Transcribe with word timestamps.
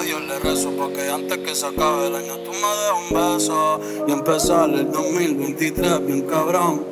a 0.00 0.02
Dios 0.02 0.22
le 0.22 0.38
rezo 0.38 0.70
porque 0.78 1.10
antes 1.10 1.38
que 1.38 1.54
se 1.54 1.66
acabe 1.66 2.06
el 2.06 2.14
año 2.16 2.38
tú 2.38 2.52
me 2.52 2.58
des 2.58 2.92
un 2.96 3.34
beso 3.34 3.80
y 4.08 4.12
empezar 4.12 4.70
el 4.70 4.90
2023 4.90 6.06
bien 6.06 6.22
cabrón. 6.22 6.84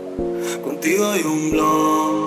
Contigo 0.62 1.07
hay 1.07 1.23
un 1.23 1.51
blog. 1.51 2.18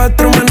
cuatro 0.00 0.49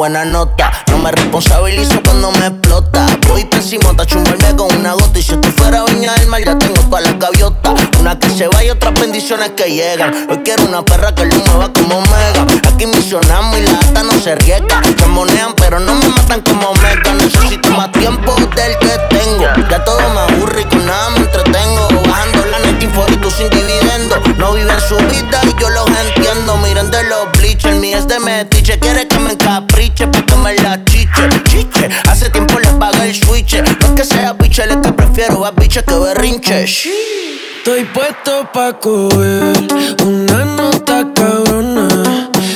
buena 0.00 0.24
nota. 0.24 0.72
No 0.90 0.96
me 0.96 1.12
responsabilizo 1.12 2.00
cuando 2.02 2.30
me 2.32 2.46
explota. 2.46 3.04
Voy 3.28 3.44
pésimo, 3.44 3.92
chumbarme 4.06 4.56
con 4.56 4.74
una 4.74 4.94
gota. 4.94 5.18
Y 5.18 5.22
si 5.22 5.32
esto 5.32 5.52
fuera 5.58 5.84
viña 5.84 6.14
del 6.14 6.26
mar, 6.28 6.42
ya 6.42 6.56
tengo 6.56 6.80
todas 6.88 7.04
las 7.04 7.18
gaviotas. 7.18 7.74
Una 8.00 8.18
que 8.18 8.30
se 8.30 8.48
va 8.48 8.64
y 8.64 8.70
otras 8.70 8.94
bendiciones 8.94 9.50
que 9.50 9.70
llegan. 9.70 10.26
Hoy 10.30 10.38
quiero 10.42 10.64
una 10.64 10.82
perra 10.82 11.14
que 11.14 11.26
lo 11.26 11.34
mueva 11.36 11.70
como 11.74 12.00
mega. 12.00 12.46
Aquí 12.66 12.86
misionamos 12.86 13.58
y 13.58 13.62
la 13.64 13.78
ata 13.78 14.02
no 14.02 14.12
se 14.12 14.36
riega. 14.36 14.80
Se 14.98 15.06
monean, 15.06 15.52
pero 15.54 15.78
no 15.78 15.94
me 15.94 16.08
matan 16.08 16.40
como 16.40 16.72
mega. 16.76 17.12
Necesito 17.16 17.68
más 17.72 17.92
tiempo 17.92 18.34
del 18.56 18.78
que 18.78 18.96
tengo. 19.14 19.44
Ya 19.68 19.84
todo 19.84 20.00
me 20.14 20.20
aburre 20.20 20.62
y 20.62 20.64
con 20.64 20.86
nada 20.86 21.10
me 21.10 21.18
entretengo. 21.18 21.88
Bajando 22.08 22.46
la 22.46 22.58
net 22.60 22.82
y 22.82 23.30
sin 23.30 23.50
dividendo. 23.50 24.16
No 24.38 24.54
viven 24.54 24.80
su 24.80 24.96
vida 24.96 25.42
y 25.44 25.60
yo 25.60 25.68
los 25.68 25.86
entiendo. 25.88 26.56
Miren 26.56 26.90
de 26.90 27.02
los 27.02 27.30
bleachers, 27.60 27.80
mi 27.80 27.92
es 27.92 28.06
de 28.06 28.18
metiche. 28.20 28.78
Quiere 28.78 29.06
que 29.06 29.18
me 29.18 29.32
encapriche 29.32 30.06
pa' 30.06 30.36
me 30.36 30.54
la 30.56 30.82
chiche. 30.84 31.28
Chiche, 31.44 31.88
hace 32.08 32.30
tiempo 32.30 32.58
le 32.58 32.68
pagué 32.78 33.10
el 33.10 33.14
switch. 33.14 33.54
No 33.54 33.70
es 33.70 33.94
que 33.94 34.04
sea 34.04 34.32
biche, 34.32 34.62
es 34.62 34.76
que 34.76 34.92
prefiero 34.92 35.44
a 35.44 35.50
biche 35.50 35.82
que 35.82 35.94
berrinche. 35.94 36.64
Estoy 36.64 37.84
puesto 37.92 38.50
pa' 38.52 38.72
coger 38.78 39.68
una 40.04 40.44
nota 40.44 41.06
cabrona. 41.14 41.88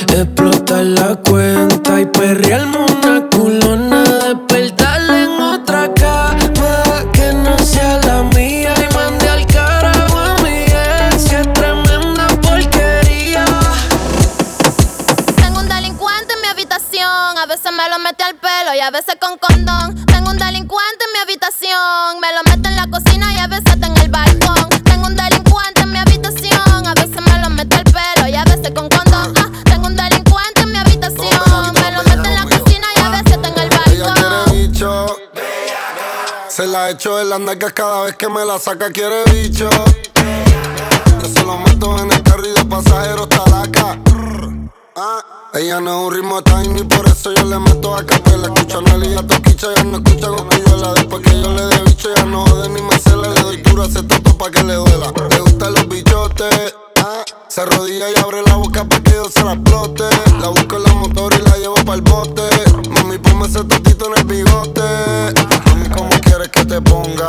Explotar 0.07 0.85
la 0.85 1.15
cuenta 1.15 1.99
y 1.99 2.05
perrearme 2.05 2.77
una 2.77 2.85
culona. 2.85 2.94
Y 18.75 18.79
a 18.81 18.91
veces 18.91 19.15
con 19.21 19.37
condón. 19.37 20.05
Tengo 20.05 20.31
un 20.31 20.37
delincuente 20.37 21.05
en 21.05 21.13
mi 21.13 21.19
habitación. 21.19 22.19
Me 22.19 22.33
lo 22.33 22.43
mete 22.43 22.67
en 22.67 22.75
la 22.75 22.87
cocina 22.87 23.31
y 23.31 23.37
a 23.37 23.47
veces 23.47 23.73
en 23.75 23.97
el 23.97 24.09
balcón. 24.09 24.69
Tengo 24.83 25.07
un 25.07 25.15
delincuente 25.15 25.81
en 25.81 25.91
mi 25.91 25.97
habitación. 25.97 26.85
A 26.85 26.93
veces 26.93 27.21
me 27.21 27.39
lo 27.39 27.49
mete 27.51 27.75
al 27.77 27.83
pelo 27.85 28.27
y 28.27 28.35
a 28.35 28.43
veces 28.43 28.71
con 28.75 28.89
condón. 28.89 29.33
Ah, 29.37 29.49
tengo 29.63 29.87
un 29.87 29.95
delincuente 29.95 30.61
en 30.61 30.71
mi 30.71 30.77
habitación. 30.77 31.73
Me 31.73 31.91
lo 31.91 32.03
mete 32.03 32.27
en 32.27 32.35
la 32.35 32.43
cocina 32.43 32.87
y 32.95 32.99
a 32.99 33.09
veces 33.09 33.37
en 33.37 33.59
el 33.59 33.69
balcón. 33.69 34.13
quiere 34.13 34.67
bicho. 34.67 35.17
Se 36.49 36.67
la 36.67 36.89
echo 36.89 37.21
en 37.21 37.29
las 37.29 37.39
nalgas 37.39 37.71
cada 37.71 38.03
vez 38.03 38.17
que 38.17 38.27
me 38.27 38.43
la 38.43 38.59
saca, 38.59 38.89
quiere 38.91 39.23
bicho. 39.31 39.69
Yo 41.21 41.27
se 41.29 41.43
lo 41.43 41.57
meto 41.59 41.97
en 41.99 42.11
el 42.11 42.23
carril 42.23 42.53
de 42.53 42.65
pasajeros, 42.65 43.29
talaca. 43.29 43.99
Ah, 44.97 45.21
ella 45.53 45.81
no 45.81 45.91
es 45.91 46.07
un 46.07 46.13
ritmo 46.13 46.41
tiny, 46.41 46.83
por 46.85 47.05
eso 47.05 47.33
yo 47.33 47.43
le 47.43 47.59
meto 47.59 47.93
a 47.93 48.05
capela. 48.05 48.47
Escucha 48.47 48.77
a 48.77 49.05
y 49.05 49.13
a 49.13 49.27
Toquicha, 49.27 49.67
ya 49.75 49.83
no 49.83 49.97
escucha 49.97 50.27
con 50.27 50.81
la 50.81 50.93
Después 50.93 51.21
que 51.21 51.41
yo 51.41 51.51
le 51.51 51.63
dé 51.63 51.79
bicho, 51.83 52.15
ya 52.15 52.23
no 52.23 52.45
jode 52.45 52.69
ni 52.69 52.81
me 52.81 52.97
cela. 52.99 53.27
Le 53.27 53.41
doy 53.41 53.57
duro, 53.57 53.83
hace 53.83 54.01
todo 54.03 54.37
pa' 54.37 54.49
que 54.49 54.63
le 54.63 54.75
duela. 54.75 55.11
Le 55.29 55.39
gustan 55.39 55.73
los 55.73 55.89
bichotes. 55.89 56.75
Ah, 56.99 57.25
se 57.49 57.59
arrodilla 57.59 58.09
y 58.09 58.15
abre 58.21 58.41
la 58.43 58.55
boca 58.55 58.85
para 58.85 59.03
que 59.03 59.11
yo 59.11 59.25
se 59.29 59.43
la 59.43 59.55
explote. 59.55 60.05
La 60.39 60.47
busco 60.47 60.77
en 60.77 60.83
la 60.83 60.93
motor 60.93 61.33
y 61.33 61.41
la 61.41 61.57
llevo 61.57 61.75
para 61.75 61.95
el 61.95 62.01
bote. 62.01 62.43
Mami, 62.91 63.17
ponme 63.17 63.47
ese 63.47 63.65
totito 63.65 64.07
en 64.07 64.19
el 64.19 64.23
bigote. 64.23 64.81
Mami, 65.65 65.89
¿cómo 65.89 66.09
quieres 66.21 66.47
que 66.47 66.63
te 66.63 66.81
ponga? 66.81 67.27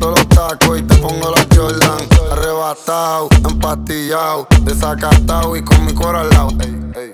Quito 0.00 0.12
los 0.12 0.28
tacos 0.30 0.78
y 0.78 0.82
te 0.82 0.96
pongo 0.96 1.30
la 1.30 1.46
Jordan. 1.54 2.08
Arrebatado, 2.32 3.28
empastillado, 3.46 4.48
desacatado 4.62 5.54
y 5.54 5.62
con 5.62 5.84
mi 5.84 5.92
corazón 5.92 6.22
al 6.22 6.30
lado. 6.30 6.50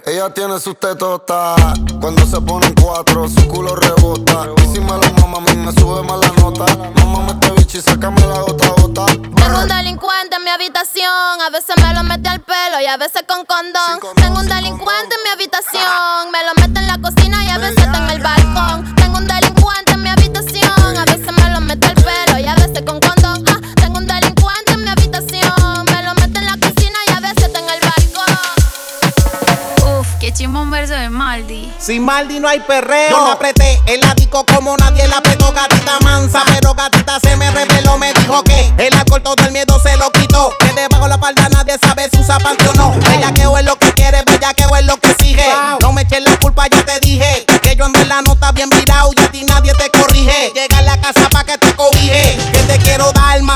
Ella 0.06 0.32
tiene 0.32 0.60
sus 0.60 0.78
tetotas 0.78 1.58
cuando 2.00 2.24
se 2.24 2.40
ponen 2.40 2.72
cuatro, 2.80 3.28
su 3.28 3.44
culo 3.48 3.74
rebota. 3.74 4.46
Y 4.58 4.72
si 4.72 4.78
me 4.78 4.92
lo 4.92 5.12
mama, 5.20 5.38
a 5.38 5.40
mí 5.40 5.56
me 5.56 5.72
sube 5.72 6.00
más 6.04 6.20
la 6.20 6.28
nota. 6.40 6.64
Mamá, 6.94 7.26
este 7.32 7.50
bicho 7.58 7.78
y 7.78 7.80
sácame 7.80 8.20
la 8.20 8.38
gota 8.42 8.68
gota. 8.80 9.06
Tengo 9.06 9.62
un 9.62 9.68
delincuente 9.68 10.36
en 10.36 10.44
mi 10.44 10.50
habitación, 10.50 11.40
a 11.44 11.50
veces 11.50 11.74
me 11.82 11.92
lo 11.92 12.04
mete 12.04 12.28
al 12.28 12.38
pelo 12.38 12.80
y 12.80 12.86
a 12.86 12.96
veces 12.96 13.24
con 13.26 13.44
condón. 13.46 14.14
Tengo 14.14 14.38
un 14.38 14.46
delincuente 14.46 15.16
en 15.16 15.22
mi 15.24 15.30
habitación, 15.30 16.30
me 16.30 16.44
lo 16.44 16.54
mete 16.54 16.78
en 16.78 16.86
la 16.86 16.98
cocina 16.98 17.42
y 17.42 17.48
a 17.48 17.58
veces 17.58 17.78
está 17.78 17.98
en 17.98 18.10
el 18.10 18.22
balcón. 18.22 18.94
Tengo 18.94 19.18
un 19.18 19.26
delincuente 19.26 19.45
y 22.38 22.46
a 22.46 22.54
veces 22.54 22.82
con 22.86 23.00
condón. 23.00 23.44
Ah, 23.48 23.58
tengo 23.76 23.98
un 23.98 24.06
delincuente 24.06 24.72
en 24.72 24.82
mi 24.82 24.88
habitación, 24.90 25.84
me 25.86 26.02
lo 26.02 26.14
mete 26.14 26.38
en 26.38 26.44
la 26.44 26.56
cocina 26.58 26.98
y 27.08 27.12
a 27.12 27.20
veces 27.20 27.44
está 27.44 27.58
en 27.58 27.68
el 27.68 27.80
balcón. 27.80 28.38
Uf, 30.00 30.06
qué 30.20 30.32
chimón 30.32 30.70
verso 30.70 30.94
de 30.94 31.08
Maldi. 31.08 31.72
Sin 31.78 32.04
Maldi 32.04 32.38
no 32.40 32.48
hay 32.48 32.60
perreo. 32.60 33.10
Yo 33.10 33.26
la 33.26 33.32
apreté 33.32 33.80
el 33.86 34.04
ático 34.04 34.44
como 34.44 34.76
nadie 34.76 35.06
la 35.08 35.18
apretó, 35.18 35.52
gatita 35.52 35.98
mansa. 36.00 36.42
Pero 36.46 36.74
gatita 36.74 37.18
se 37.20 37.36
me 37.36 37.50
reveló, 37.50 37.96
me 37.98 38.12
dijo 38.12 38.42
que 38.44 38.72
el 38.78 38.94
alcohol 38.94 39.22
todo 39.22 39.36
el 39.44 39.52
miedo 39.52 39.78
se 39.80 39.96
lo 39.96 40.10
quitó. 40.10 40.52
Que 40.60 40.72
debajo 40.74 41.08
la 41.08 41.18
palda 41.18 41.48
nadie 41.48 41.78
sabe 41.80 42.08
si 42.10 42.20
usa 42.20 42.38
panty 42.38 42.66
o 42.66 42.72
no. 42.74 42.94
Ella 43.12 43.32
que 43.32 43.42
es 43.42 43.64
lo 43.64 43.76
que 43.76 43.92
quiere, 43.92 44.22
bella 44.24 44.52
que 44.52 44.64
es 44.64 44.86
lo 44.86 44.96
que 44.98 45.10
exige. 45.10 45.46
No 45.80 45.92
me 45.92 46.02
eches 46.02 46.22
la 46.22 46.36
culpa, 46.38 46.66
ya 46.68 46.84
te 46.84 47.00
dije. 47.00 47.46
Que 47.62 47.76
yo 47.76 47.86
ando 47.86 48.00
en 48.00 48.08
la 48.08 48.20
nota 48.22 48.52
bien 48.52 48.68
virado 48.68 49.10
y 49.16 49.20
a 49.20 49.30
ti 49.30 49.44
nadie 49.44 49.72
te 49.74 49.90
corrige. 49.90 50.52
Llega 50.54 50.78
a 50.78 50.82
la 50.82 51.00
casa 51.00 51.15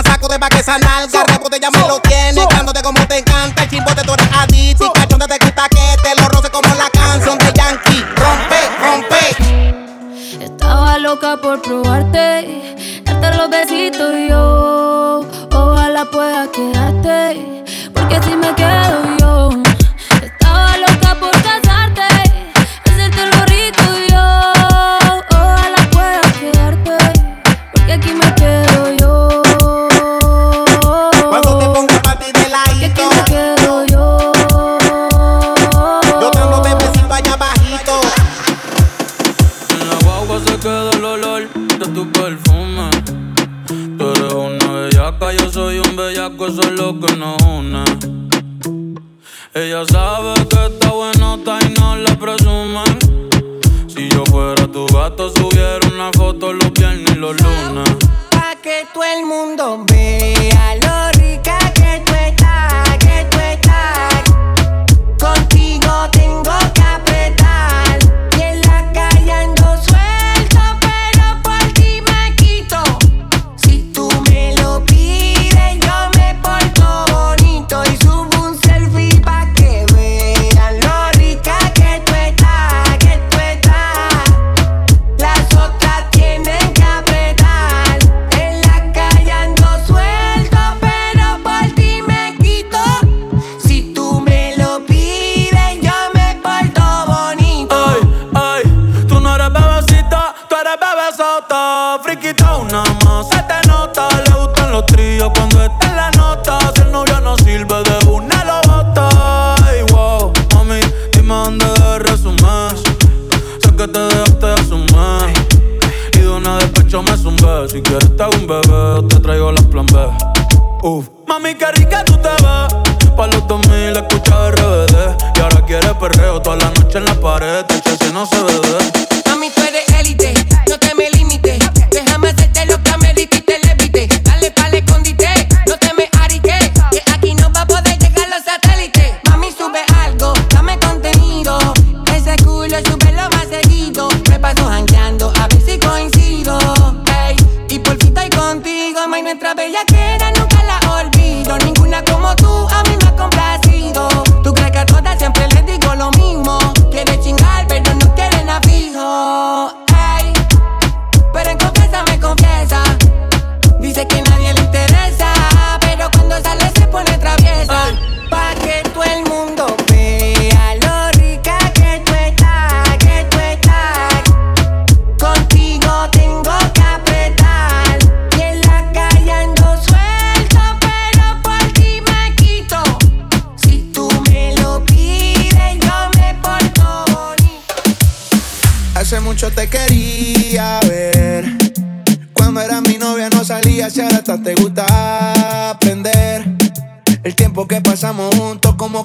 quiero 0.00 0.04
dar 0.04 0.04
más 0.04 0.06
saco 0.06 0.28
de 0.28 0.38
pa' 0.38 0.48
que 0.48 0.60
esa 0.60 0.78
nalga. 0.78 1.26
Ya 1.60 1.70
me 1.70 1.86
lo 1.86 2.00
tiene, 2.00 2.46
dándote 2.50 2.82
como 2.82 3.06
te 3.06 3.18
encanta. 3.18 3.64
El 3.64 3.70
chimbote 3.70 4.02
tú 4.02 4.14
eres 4.14 4.28
adicto 4.32 4.86
y 4.86 4.98
cachonde 4.98 5.26
te 5.26 5.38
quita 5.38 5.68
que 5.68 5.96
te 6.02 6.20
lo 6.20 6.28
roce 6.28 6.50
como 6.50 6.74
la 6.74 6.88
canción 6.90 7.38
de 7.38 7.52
Yankee. 7.52 8.04
Rompe, 8.16 8.60
rompe. 8.80 10.44
Estaba 10.44 10.98
loca 10.98 11.36
por 11.36 11.60
probarte, 11.60 12.69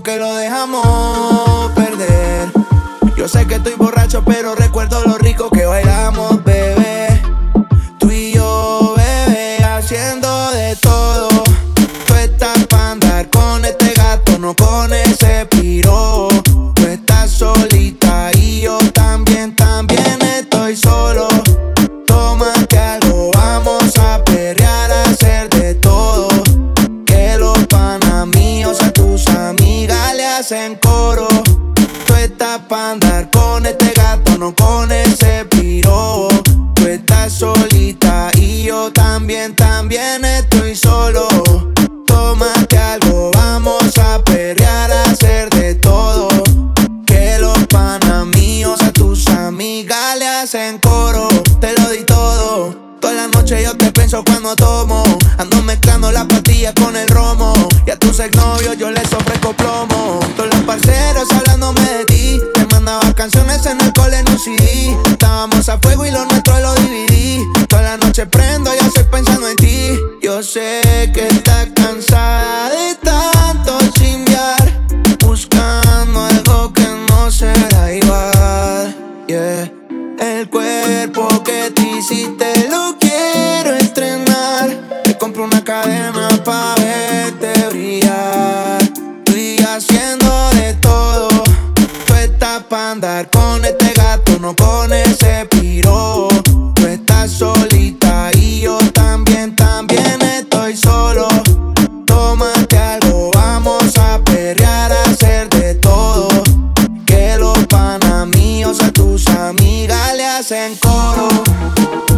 que 0.06 0.18
lo 0.18 0.36
dejamos 0.36 0.95
hacen 110.36 110.78
coro. 110.80 112.15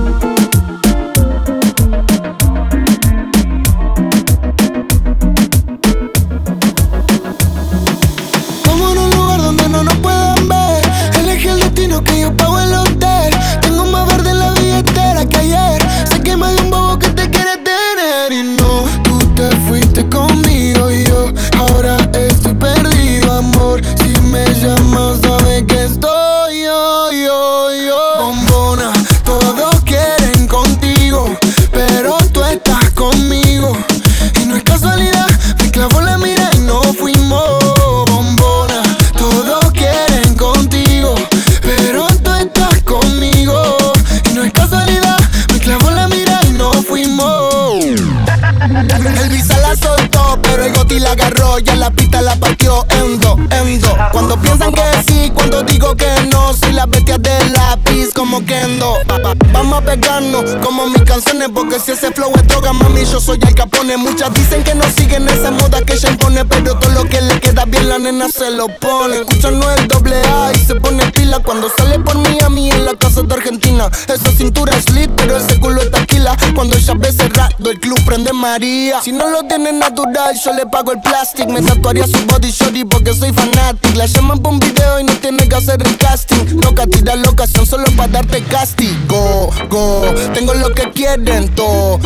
como 60.63 60.87
mis 60.87 61.03
canciones. 61.03 61.49
Porque 61.53 61.79
si 61.79 61.91
ese 61.91 62.11
flow 62.11 62.31
es 62.35 62.47
droga, 62.47 62.73
mami, 62.73 63.05
yo 63.05 63.19
soy 63.19 63.39
Al 63.45 63.55
Capone. 63.55 63.95
Muchas 63.97 64.33
dicen 64.33 64.63
que 64.63 64.75
no 64.75 64.83
siguen 64.91 65.27
esa 65.29 65.51
moda 65.51 65.81
que 65.81 65.93
ella 65.93 66.09
impone. 66.09 66.43
Pero 66.45 66.77
todo 66.77 66.91
lo 66.91 67.05
que 67.05 67.21
le 67.21 67.39
queda 67.39 67.65
bien, 67.65 67.87
la 67.87 67.97
nena 67.97 68.27
se 68.29 68.51
lo 68.51 68.67
pone. 68.67 69.17
Escuchando 69.17 69.71
el 69.71 69.87
doble 69.87 70.15
A 70.17 70.51
y 70.53 70.59
se 70.59 70.75
pone 70.75 71.05
pila 71.11 71.39
cuando 71.39 71.69
sale 71.77 71.99
por 71.99 72.17
mí 72.17 72.37
a 72.43 72.49
mí 72.49 72.69
en 72.69 72.85
la 72.85 72.95
casa 72.95 73.21
de 73.21 73.33
Argentina. 73.33 73.89
Esa 74.07 74.31
cintura 74.31 74.75
es 74.75 74.89
lit, 74.91 75.09
pero 75.15 75.37
ese 75.37 75.59
culo 75.59 75.81
es 75.81 75.91
taquila. 75.91 76.35
Cuando 76.53 76.75
ella 76.75 76.93
ve 76.97 77.11
cerrar 77.11 77.46
el 77.59 77.79
club 77.79 77.99
prende 78.05 78.31
María. 78.33 79.01
Si 79.01 79.11
no 79.11 79.29
lo 79.29 79.43
tienes 79.43 79.73
natural, 79.73 80.39
yo 80.43 80.53
le 80.53 80.65
pago 80.67 80.91
el 80.91 81.01
plastic. 81.01 81.47
Me 81.49 81.61
tatuaría 81.61 82.05
su 82.05 82.17
body 82.25 82.51
shorty 82.51 82.85
porque 82.85 83.13
soy 83.13 83.33
fanatic. 83.33 83.95
La 83.95 84.05
llaman 84.05 84.39
por 84.39 84.53
un 84.53 84.59
video 84.59 84.99
y 84.99 85.03
no 85.03 85.13
tiene 85.13 85.49
que 85.49 85.55
hacer 85.55 85.81
el 85.85 85.97
casting. 85.97 86.61
Loca, 86.61 86.85
tira 86.85 87.15
la 87.15 87.29
ocasión 87.29 87.65
solo 87.65 87.85
para 87.97 88.09
darte 88.09 88.43
castigo. 88.43 89.49
Go, 89.69 90.01
tengo 90.33 90.53
lo 90.53 90.73
que 90.73 90.91
quieren 90.91 91.49
todo. 91.55 91.99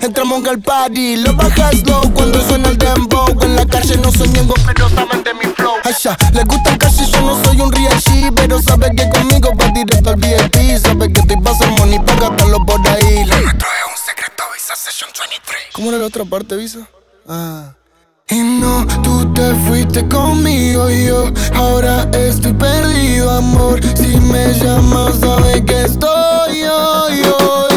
Entramos 0.00 0.46
al 0.46 0.60
party, 0.60 1.16
lo 1.16 1.34
bajas 1.34 1.82
low 1.84 2.02
cuando 2.14 2.40
suena 2.46 2.68
el 2.68 2.78
dembow. 2.78 3.36
En 3.42 3.56
la 3.56 3.66
calle 3.66 3.96
no 3.98 4.12
soy 4.12 4.28
ñengo, 4.28 4.54
pero 4.64 4.88
saben 4.90 5.24
de 5.24 5.34
mi 5.34 5.52
flow. 5.54 5.74
Aisha, 5.84 6.16
les 6.32 6.44
gusta 6.44 6.78
casi, 6.78 7.04
yo 7.10 7.20
no 7.22 7.44
soy 7.44 7.60
un 7.60 7.72
real 7.72 8.00
G, 8.00 8.32
pero 8.34 8.62
sabe 8.62 8.94
que 8.96 9.08
conmigo 9.10 9.50
va 9.60 9.66
directo 9.68 10.10
al 10.10 10.16
VIP. 10.16 10.78
Sabe 10.80 11.12
que 11.12 11.22
te 11.22 11.36
pasa 11.38 11.66
money, 11.78 11.98
para 11.98 12.28
gastarlo 12.28 12.64
por 12.64 12.80
ahí. 12.88 13.24
Le 13.24 13.34
¿Cómo 15.72 15.88
era 15.88 15.98
la 15.98 16.06
otra 16.06 16.24
parte, 16.24 16.56
Visa? 16.56 16.86
Ah. 17.26 17.72
Y 18.28 18.40
no, 18.40 18.86
tú 19.02 19.32
te 19.32 19.54
fuiste 19.66 20.06
conmigo 20.08 20.90
y 20.90 21.06
yo 21.06 21.24
ahora 21.54 22.06
estoy 22.12 22.52
perdido, 22.52 23.30
amor. 23.30 23.80
Si 23.96 24.20
me 24.20 24.52
llamas, 24.52 25.20
sabes 25.20 25.62
que 25.64 25.84
estoy 25.84 26.60
yo, 26.60 27.08
yo. 27.08 27.67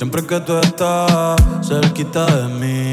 Siempre 0.00 0.26
que 0.26 0.40
tú 0.40 0.56
estás 0.56 1.36
cerquita 1.62 2.24
de 2.24 2.48
mí 2.54 2.89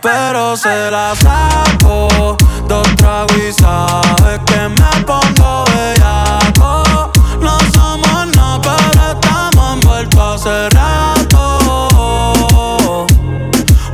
pero 0.00 0.56
se 0.56 0.90
la 0.90 1.14
saco. 1.14 2.36
Dos 2.66 2.96
tragos 2.96 3.36
y 3.36 3.52
sabes 3.52 4.40
que 4.46 4.68
me 4.68 5.04
pongo 5.04 5.64
bellaco. 5.66 7.12
No 7.40 7.58
somos 7.72 8.26
nada, 8.36 8.60
pero 8.60 9.12
estamos 9.12 9.74
envueltos 9.74 10.46
hace 10.46 10.70
rato. 10.70 11.54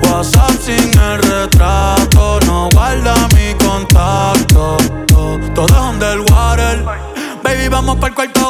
WhatsApp 0.03 0.53
sin 0.63 0.99
el 0.99 1.23
retrato, 1.23 2.41
no 2.47 2.69
guarda 2.73 3.15
mi 3.35 3.55
contacto. 3.65 4.77
Todo 5.55 5.67
es 5.67 5.73
underwater. 5.73 6.85
Baby, 7.43 7.69
vamos 7.69 7.97
para 7.97 8.09
el 8.09 8.15
cuarto 8.15 8.50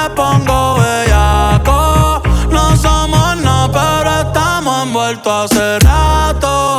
hace 5.43 5.79
rato. 5.79 6.70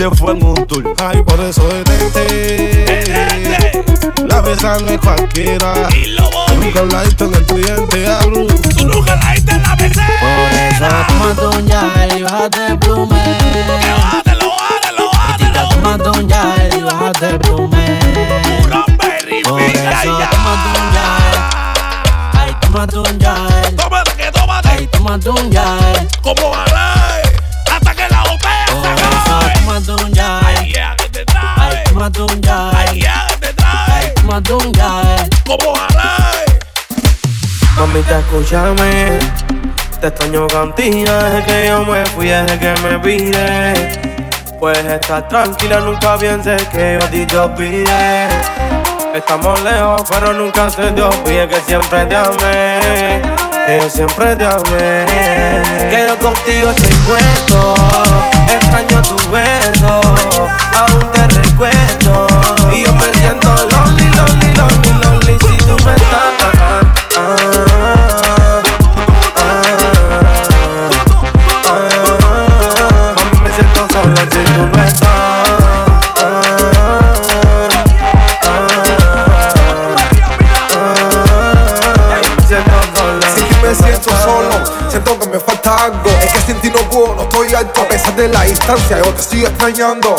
se 0.00 0.10
fue 0.12 0.32
en 0.32 0.49
extraño 40.30 40.46
contigo 40.48 41.12
desde 41.12 41.44
que 41.44 41.68
yo 41.68 41.84
me 41.84 42.06
fui, 42.06 42.28
desde 42.28 42.58
que 42.58 42.74
me 42.82 42.98
pide. 43.00 43.74
Puedes 44.58 44.84
estar 44.84 45.26
tranquila, 45.28 45.80
nunca 45.80 46.16
pienses 46.18 46.62
que 46.68 46.98
yo 46.98 47.04
a 47.04 47.10
ti 47.10 47.26
te 47.26 47.36
olvidé. 47.36 48.28
Estamos 49.14 49.60
lejos, 49.62 50.02
pero 50.08 50.32
nunca 50.32 50.70
se 50.70 50.92
te 50.92 51.02
olvide 51.02 51.48
que 51.48 51.60
siempre 51.62 52.06
te 52.06 52.16
amé. 52.16 53.22
Que 53.66 53.90
siempre 53.90 54.36
te 54.36 54.44
amé. 54.44 55.06
Que 55.90 56.06
yo 56.06 56.18
contigo 56.18 56.70
estoy 56.70 56.96
puesto. 57.08 57.74
Extraño 58.46 59.02
tu 59.02 59.16
beso, 59.30 59.49
distancia, 88.74 88.98
yo 88.98 89.14
te 89.14 89.22
sigo 89.22 89.46
extrañando. 89.48 90.16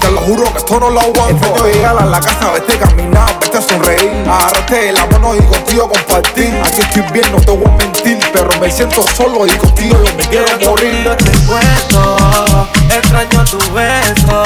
Te 0.00 0.10
lo 0.10 0.20
juro 0.20 0.44
que 0.52 0.58
esto 0.58 0.80
no 0.80 0.90
lo 0.90 1.00
aguanto. 1.00 1.46
Extraño 1.46 1.66
llegar 1.66 1.96
a 1.98 2.04
la 2.04 2.20
casa, 2.20 2.50
verte 2.52 2.78
caminar, 2.78 3.38
verte 3.40 3.60
sonreír. 3.62 4.24
Agarrarte 4.28 4.92
la 4.92 5.06
mano 5.06 5.34
y 5.34 5.40
contigo 5.42 5.88
compartir. 5.88 6.54
Aquí 6.64 6.80
estoy 6.80 7.02
bien, 7.12 7.32
no 7.32 7.40
te 7.40 7.50
voy 7.52 7.66
a 7.66 7.76
mentir. 7.76 8.18
Pero 8.32 8.48
me 8.60 8.70
siento 8.70 9.02
solo 9.16 9.46
y 9.46 9.50
contigo 9.50 9.96
yo 10.04 10.14
me 10.16 10.24
quiero 10.28 10.46
morir. 10.64 11.04
Contigo 11.04 11.12
estoy 11.12 11.46
puesto, 11.46 12.68
extraño 12.90 13.44
tu 13.44 13.58
beso, 13.72 14.42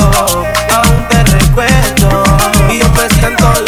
aún 0.74 1.08
te 1.08 1.24
recuerdo. 1.24 2.24
Y 2.70 2.78
yo 2.78 2.88
me 2.90 3.08
siento 3.20 3.67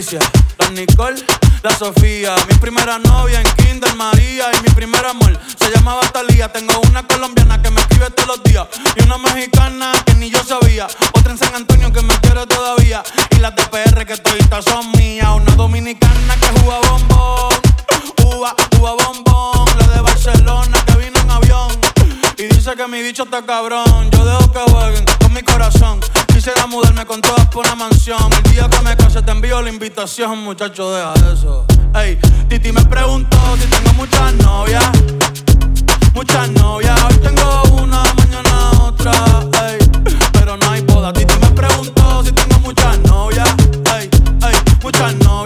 Las 0.00 0.72
Nicole, 0.72 1.22
la 1.62 1.70
Sofía. 1.76 2.34
Mi 2.48 2.54
primera 2.56 2.98
novia 2.98 3.38
en 3.38 3.46
Kinder 3.56 3.94
María 3.96 4.46
y 4.58 4.62
mi 4.62 4.70
primer 4.70 5.04
amor 5.04 5.38
se 5.58 5.70
llamaba 5.70 6.00
Talía. 6.10 6.50
Tengo 6.50 6.80
una 6.88 7.06
colombiana 7.06 7.60
que 7.60 7.70
me 7.70 7.82
escribe 7.82 8.08
todos 8.12 8.38
los 8.38 8.42
días 8.42 8.66
y 8.96 9.02
una 9.02 9.18
mexicana 9.18 9.92
que 10.06 10.14
ni 10.14 10.30
yo 10.30 10.42
sabía. 10.42 10.86
Otra 11.12 11.32
en 11.32 11.38
San 11.38 11.54
Antonio 11.54 11.92
que 11.92 12.00
me 12.00 12.18
quiere 12.20 12.46
todavía 12.46 13.02
y 13.36 13.40
las 13.40 13.54
de 13.54 13.62
PR 13.64 14.06
que 14.06 14.16
toditas 14.16 14.64
son 14.64 14.90
mías. 14.92 15.28
Una 15.34 15.54
dominicana 15.54 16.34
que 16.36 16.60
juega 16.60 16.80
bombón, 16.88 17.54
uva, 18.24 18.56
uva 18.78 18.94
bombón. 19.04 19.68
La 19.80 19.86
de 19.86 20.00
Barcelona 20.00 20.82
que 20.86 20.96
vino 20.96 21.20
en 21.20 21.30
avión 21.30 21.78
y 22.38 22.44
dice 22.44 22.74
que 22.74 22.86
mi 22.86 23.02
bicho 23.02 23.24
está 23.24 23.44
cabrón. 23.44 24.10
Yo 24.12 24.24
dejo 24.24 24.50
que 24.50 24.60
jueguen 24.60 25.04
con 25.20 25.34
mi 25.34 25.42
corazón. 25.42 26.00
Quisiera 26.50 26.66
mudarme 26.66 27.06
con 27.06 27.20
todas 27.20 27.46
por 27.46 27.64
una 27.64 27.76
mansión. 27.76 28.18
El 28.44 28.52
día 28.52 28.68
que 28.68 28.80
me 28.82 28.96
case 28.96 29.22
te 29.22 29.30
envío 29.30 29.62
la 29.62 29.68
invitación, 29.70 30.42
muchacho, 30.42 30.90
deja 30.90 31.14
eso. 31.32 31.64
Ey, 31.94 32.18
Titi 32.48 32.72
me 32.72 32.84
preguntó 32.86 33.38
si 33.56 33.68
tengo 33.68 33.92
muchas 33.92 34.34
novias. 34.34 34.84
Muchas 36.12 36.50
novias, 36.50 37.00
hoy 37.04 37.14
tengo 37.18 37.62
una, 37.80 38.02
mañana 38.14 38.70
otra. 38.82 39.12
Ey, 39.68 39.78
pero 40.32 40.56
no 40.56 40.70
hay 40.70 40.80
boda. 40.80 41.12
Titi 41.12 41.38
me 41.38 41.50
preguntó 41.50 42.24
si 42.24 42.32
tengo 42.32 42.58
muchas 42.58 42.98
novias. 42.98 43.48
Ey, 43.96 44.10
ey, 44.42 44.56
muchas 44.82 45.14
novias, 45.18 45.39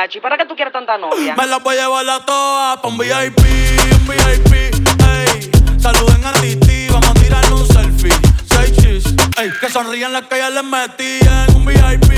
acá, 0.00 0.06
muchacho, 0.06 0.18
¿y 0.18 0.20
para 0.20 0.36
qué 0.36 0.46
tú 0.46 0.54
quieres 0.54 0.72
tanta 0.72 0.96
novia? 0.98 1.34
Me 1.36 1.46
la 1.46 1.58
voy 1.58 1.76
a 1.76 1.82
llevar 1.82 2.08
a 2.08 2.24
todas 2.24 2.78
pa' 2.78 2.88
un 2.88 2.98
VIP, 2.98 3.38
un 3.38 4.08
VIP, 4.08 4.52
ey. 4.54 5.50
Saluden 5.80 6.24
a 6.24 6.32
Titi, 6.32 6.88
vamos 6.88 7.10
a 7.10 7.14
tirarle 7.14 7.54
un 7.54 7.66
selfie. 7.66 8.12
Seis 8.48 8.72
chis, 8.76 9.04
ey. 9.38 9.50
Que 9.60 9.70
sonrían 9.70 10.12
las 10.12 10.26
que 10.26 10.38
ya 10.38 10.50
les 10.50 10.64
metí 10.64 11.20
en 11.20 11.56
un 11.56 11.64
VIP, 11.64 12.12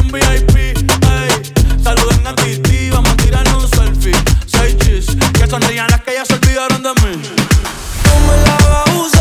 un 0.00 0.12
VIP, 0.12 0.56
ey. 0.56 1.82
Saluden 1.82 2.26
a 2.26 2.34
Titi, 2.34 2.90
vamos 2.90 3.10
a 3.10 3.16
tirarle 3.16 3.54
un 3.54 3.68
selfie. 3.68 4.12
Seis 4.46 4.76
chis, 4.78 5.06
que 5.38 5.46
sonrían 5.46 5.88
las 5.90 6.02
que 6.02 6.14
ya 6.14 6.24
se 6.24 6.34
olvidaron 6.34 6.82
de 6.82 6.92
mí. 6.94 7.22
No 8.04 8.20
me 8.26 8.36
la 8.46 8.68
va 8.68 8.82
a 8.82 9.00
usar. 9.00 9.17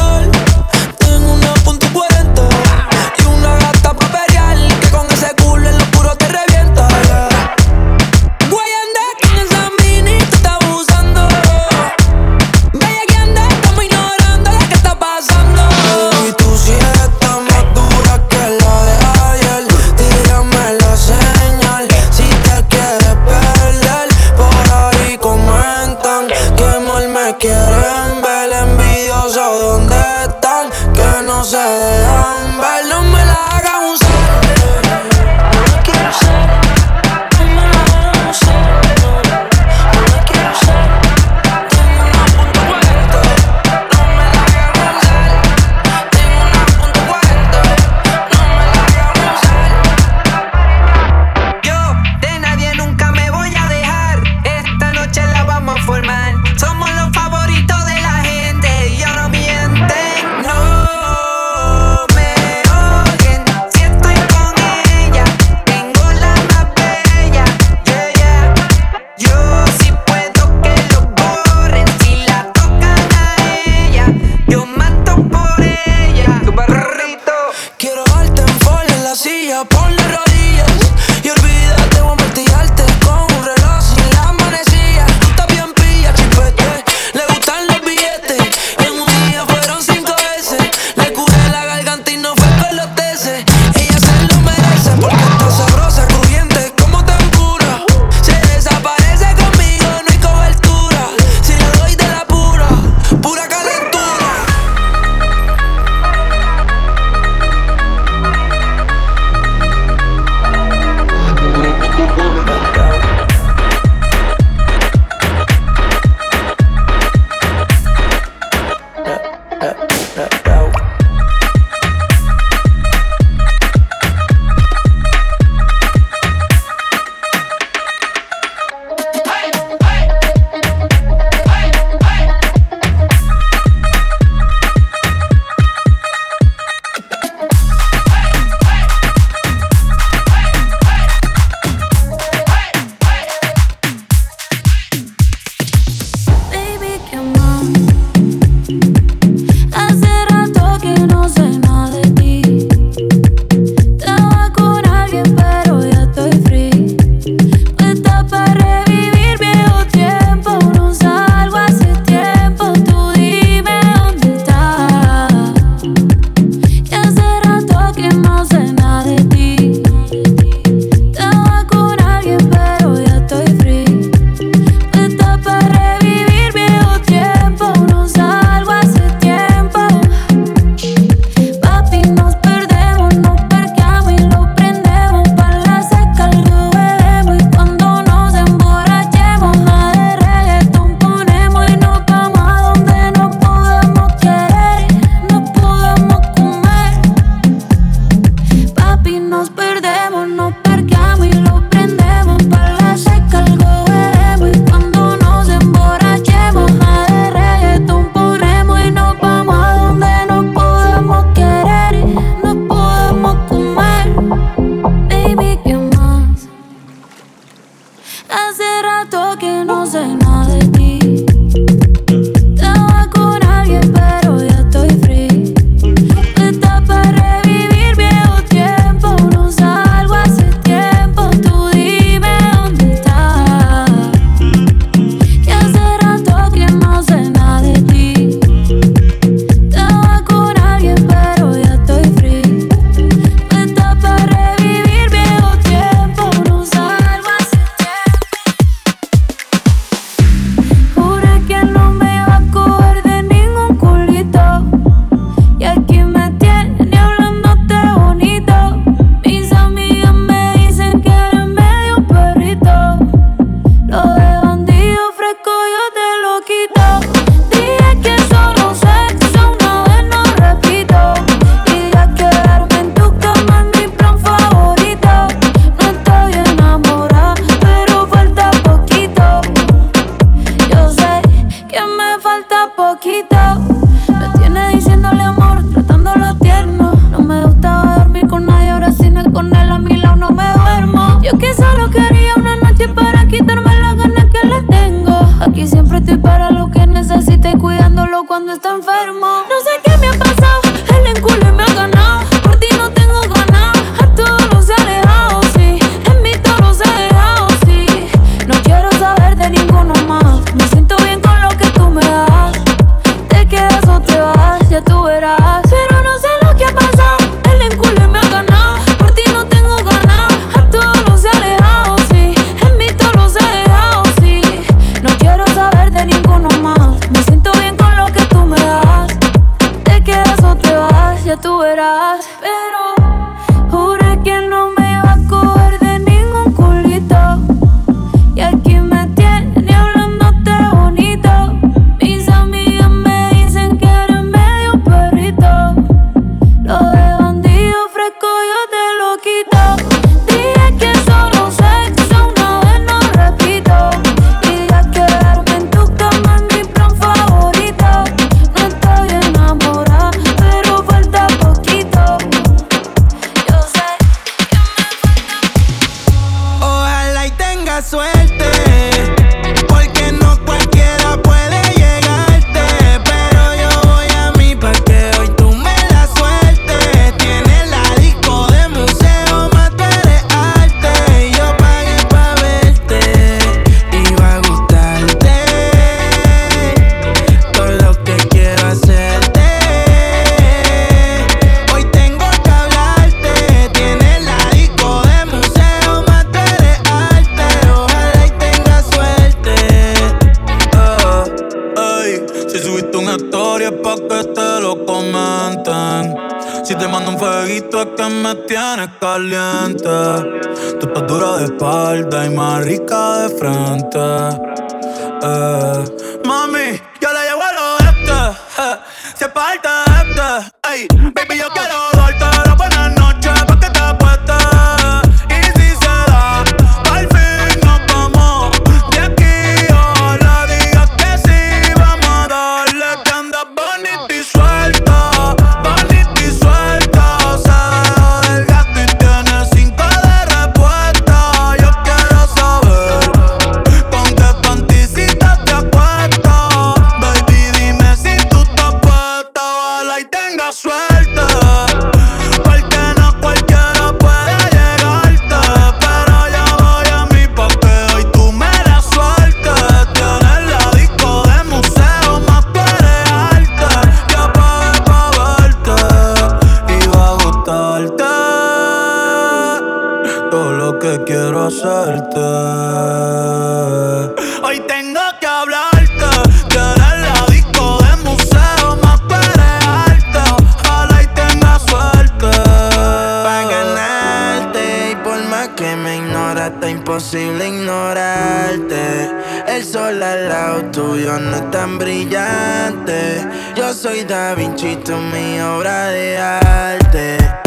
imposible 486.97 487.47
ignorarte. 487.47 489.11
El 489.47 489.63
sol 489.63 490.01
al 490.01 490.29
lado 490.29 490.63
tuyo 490.71 491.19
no 491.19 491.35
es 491.35 491.51
tan 491.51 491.77
brillante. 491.77 493.23
Yo 493.55 493.71
soy 493.71 494.03
Da 494.03 494.33
Vinci, 494.33 494.77
tú 494.77 494.93
mi 494.97 495.39
obra 495.39 495.89
de 495.89 496.17
arte. 496.17 497.46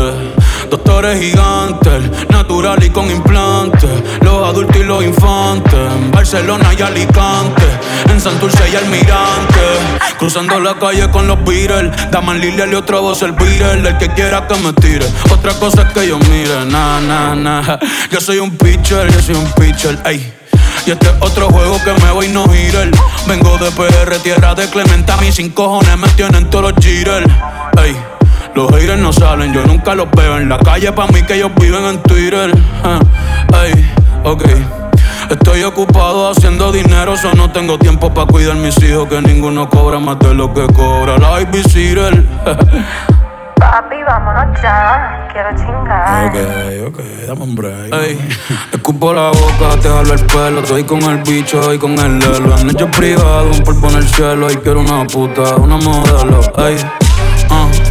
Doctores 0.71 1.19
gigantes, 1.19 2.29
natural 2.29 2.81
y 2.81 2.89
con 2.89 3.11
implantes. 3.11 3.89
Los 4.21 4.47
adultos 4.47 4.77
y 4.77 4.83
los 4.83 5.03
infantes. 5.03 5.73
En 5.73 6.09
Barcelona 6.11 6.73
y 6.79 6.81
Alicante. 6.81 7.63
En 8.09 8.21
Santurce 8.21 8.69
y 8.71 8.77
Almirante. 8.77 9.59
Cruzando 10.17 10.61
la 10.61 10.75
calle 10.75 11.11
con 11.11 11.27
los 11.27 11.43
Beatles. 11.43 11.91
Daman 12.09 12.39
Lilia 12.39 12.65
y 12.67 12.73
otro 12.75 13.01
voz 13.01 13.21
el 13.21 13.33
Beatle. 13.33 13.89
El 13.89 13.97
que 13.97 14.13
quiera 14.13 14.47
que 14.47 14.55
me 14.59 14.71
tire. 14.71 15.05
Otra 15.29 15.53
cosa 15.55 15.81
es 15.81 15.93
que 15.93 16.07
yo 16.07 16.17
mire. 16.19 16.63
Na, 16.67 17.01
na, 17.01 17.35
na. 17.35 17.77
Yo 18.09 18.21
soy 18.21 18.39
un 18.39 18.51
pitcher, 18.51 19.11
yo 19.11 19.21
soy 19.21 19.35
un 19.35 19.51
pitcher. 19.51 19.99
Ey. 20.05 20.33
Y 20.85 20.91
este 20.91 21.05
es 21.05 21.13
otro 21.19 21.49
juego 21.49 21.83
que 21.83 21.91
me 22.01 22.11
voy 22.11 22.29
no 22.29 22.47
girar. 22.47 22.89
Vengo 23.27 23.57
de 23.57 23.71
PR, 23.71 24.17
tierra 24.23 24.55
de 24.55 24.69
Clementa. 24.69 25.17
Mis 25.17 25.35
cinco 25.35 25.65
cojones 25.65 25.97
me 25.97 26.07
tienen 26.09 26.49
todos 26.49 26.71
los 26.71 26.85
jitters. 26.85 27.27
Ey. 27.83 28.20
Los 28.55 28.69
haters 28.71 28.99
no 28.99 29.13
salen, 29.13 29.53
yo 29.53 29.65
nunca 29.65 29.95
los 29.95 30.09
veo 30.11 30.37
en 30.37 30.49
la 30.49 30.57
calle. 30.57 30.91
Pa' 30.91 31.07
mí 31.07 31.21
que 31.23 31.35
ellos 31.35 31.51
viven 31.55 31.83
en 31.85 32.03
Twitter. 32.03 32.51
Ey, 33.63 33.91
ok. 34.23 34.43
Estoy 35.29 35.63
ocupado 35.63 36.29
haciendo 36.29 36.71
dinero, 36.71 37.15
so 37.15 37.33
no 37.33 37.51
tengo 37.51 37.77
tiempo 37.79 38.13
para 38.13 38.27
cuidar 38.27 38.55
mis 38.57 38.77
hijos. 38.83 39.07
Que 39.07 39.21
ninguno 39.21 39.69
cobra 39.69 39.99
más 39.99 40.19
de 40.19 40.33
lo 40.33 40.53
que 40.53 40.67
cobra 40.73 41.17
la 41.17 41.41
Ivy 41.41 41.63
Papi, 43.55 43.95
vámonos 44.07 44.59
ya, 44.61 45.29
quiero 45.31 45.49
chingar. 45.55 46.25
Ok, 46.25 46.35
ok, 46.87 46.99
dame 47.27 47.43
un 47.43 47.55
break. 47.55 47.93
Ey, 47.93 48.17
escupo 48.73 49.13
la 49.13 49.27
boca, 49.27 49.79
te 49.79 49.87
jalo 49.87 50.13
el 50.13 50.25
pelo. 50.25 50.59
Estoy 50.61 50.83
con 50.83 51.01
el 51.03 51.19
bicho 51.19 51.71
y 51.71 51.77
con 51.77 51.91
el 51.99 52.17
lelo. 52.17 52.57
En 52.57 52.71
hecho 52.71 52.89
privado, 52.89 53.51
un 53.51 53.61
polvo 53.61 53.89
en 53.89 53.97
el 53.97 54.09
cielo. 54.09 54.51
Y 54.51 54.55
quiero 54.57 54.79
una 54.79 55.05
puta, 55.05 55.55
una 55.57 55.77
modelo. 55.77 56.41
Ey, 56.57 56.75
uh. 57.51 57.90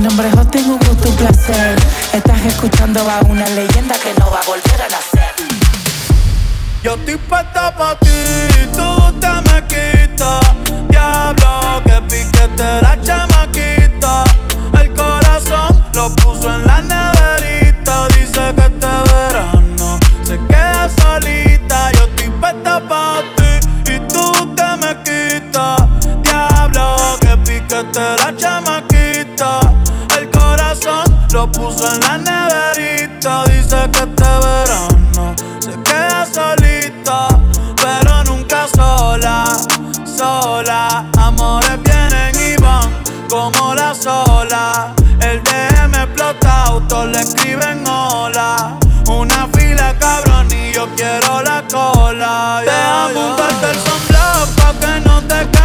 Nombre 0.00 0.28
es 0.28 0.34
Justin, 0.34 0.70
un 0.70 0.78
gusto, 0.78 1.10
un 1.10 1.16
placer. 1.16 1.76
Estás 2.14 2.42
escuchando 2.46 3.00
a 3.00 3.20
una 3.28 3.46
leyenda 3.50 3.94
que 3.96 4.14
no 4.18 4.30
va 4.30 4.40
a 4.40 4.46
volver 4.46 4.80
a 4.80 4.88
nacer. 4.88 5.34
Yo 6.82 6.94
estoy 6.94 7.16
puesta 7.16 7.76
pa' 7.76 7.98
ti, 7.98 8.08
tú 8.72 9.12
te 9.20 9.28
me 9.28 9.62
quitas. 9.66 10.40
Diablo, 10.88 11.82
que 11.84 12.00
piquete 12.08 12.80
la 12.80 12.98
chamaquita. 13.02 14.24
El 14.80 14.94
corazón 14.94 15.84
lo 15.92 16.08
puso 16.16 16.50
en 16.54 16.66
la 16.66 16.80
neverita. 16.80 18.08
Dice 18.08 18.54
que 18.56 18.62
este 18.62 18.86
verano 19.12 20.00
se 20.24 20.38
queda 20.46 20.88
solita. 20.88 21.49
Lo 31.40 31.50
puso 31.50 31.86
en 31.94 32.00
la 32.00 32.18
neverita. 32.18 33.44
Dice 33.44 33.78
que 33.92 34.00
este 34.00 34.30
verano 34.44 35.34
se 35.58 35.72
queda 35.82 36.26
solita, 36.26 37.28
pero 37.76 38.24
nunca 38.24 38.66
sola, 38.68 39.44
sola. 40.04 41.06
Amores 41.16 41.78
vienen 41.82 42.34
y 42.48 42.60
van 42.60 42.90
como 43.30 43.74
la 43.74 43.94
sola. 43.94 44.94
El 45.20 45.42
DM 45.42 45.94
explota, 45.94 46.64
autos 46.64 47.06
le 47.06 47.20
escriben 47.20 47.86
hola. 47.86 48.78
Una 49.08 49.48
fila 49.54 49.94
cabrón 49.98 50.46
y 50.52 50.72
yo 50.74 50.88
quiero 50.94 51.42
la 51.42 51.64
cola. 51.72 52.60
Déjame 52.64 53.14
montarte 53.14 53.66
el 53.70 53.78
sunblock 53.86 54.48
pa' 54.58 54.74
que 54.80 55.00
no 55.08 55.22
te 55.22 55.59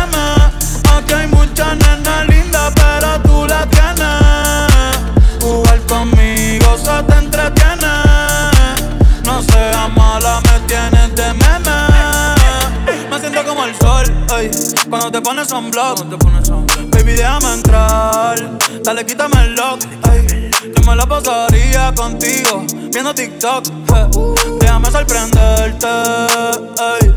No 9.24 9.42
seas 9.44 9.96
mala, 9.96 10.42
me 10.42 10.60
tienes 10.68 11.16
de 11.16 11.34
meme. 11.34 11.78
Me 13.10 13.20
siento 13.20 13.44
como 13.46 13.66
el 13.66 13.76
sol, 13.76 14.06
ey, 14.40 14.50
cuando 14.90 15.12
te 15.12 15.22
pones 15.22 15.52
un 15.52 15.70
blog. 15.70 15.96
Baby, 16.90 17.14
déjame 17.14 17.54
entrar, 17.54 18.36
dale, 18.84 19.06
quítame 19.06 19.44
el 19.44 19.56
lock, 19.56 19.80
ey. 20.12 20.50
Yo 20.76 20.84
me 20.88 20.96
la 20.96 21.06
pasaría 21.06 21.94
contigo, 21.94 22.66
viendo 22.92 23.14
TikTok, 23.14 23.66
Déjame 24.60 24.90
sorprenderte, 24.92 25.88
ey. 25.88 27.16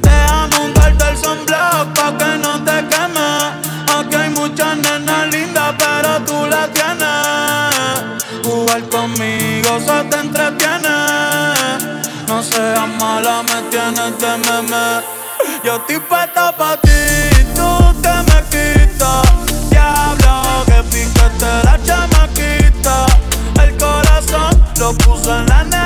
Déjame 0.00 0.58
untarte 0.64 1.04
el 1.10 1.16
sunblock 1.16 1.94
pa' 1.94 2.16
que 2.16 2.38
no 2.38 2.64
te 2.64 2.76
queme. 2.88 3.98
Aquí 3.98 4.14
hay 4.14 4.30
muchas 4.30 4.76
nenas 4.78 5.28
lindas, 5.30 5.74
pero 5.78 6.24
tú 6.24 6.46
la 6.46 6.66
tienes. 6.72 8.42
Jugar 8.42 8.82
conmigo 8.88 9.45
se 9.80 10.04
te 10.04 10.16
entretiene. 10.18 10.96
No 12.28 12.42
seas 12.42 12.88
mala, 13.00 13.42
me 13.42 13.62
tienes 13.70 14.18
de 14.18 14.36
meme. 14.46 15.02
Yo 15.64 15.76
estoy 15.76 15.98
puesta 15.98 16.52
pa' 16.56 16.76
ti, 16.80 16.90
tú 17.54 17.94
te 18.02 18.14
me 18.28 18.38
quitas. 18.50 19.70
Diablo, 19.70 20.64
que 20.66 20.82
piquete 20.90 21.50
la 21.64 21.78
chamaquita. 21.84 23.06
El 23.62 23.76
corazón 23.76 24.64
lo 24.78 24.92
puso 24.94 25.36
en 25.38 25.46
la 25.46 25.64
neverita. 25.64 25.85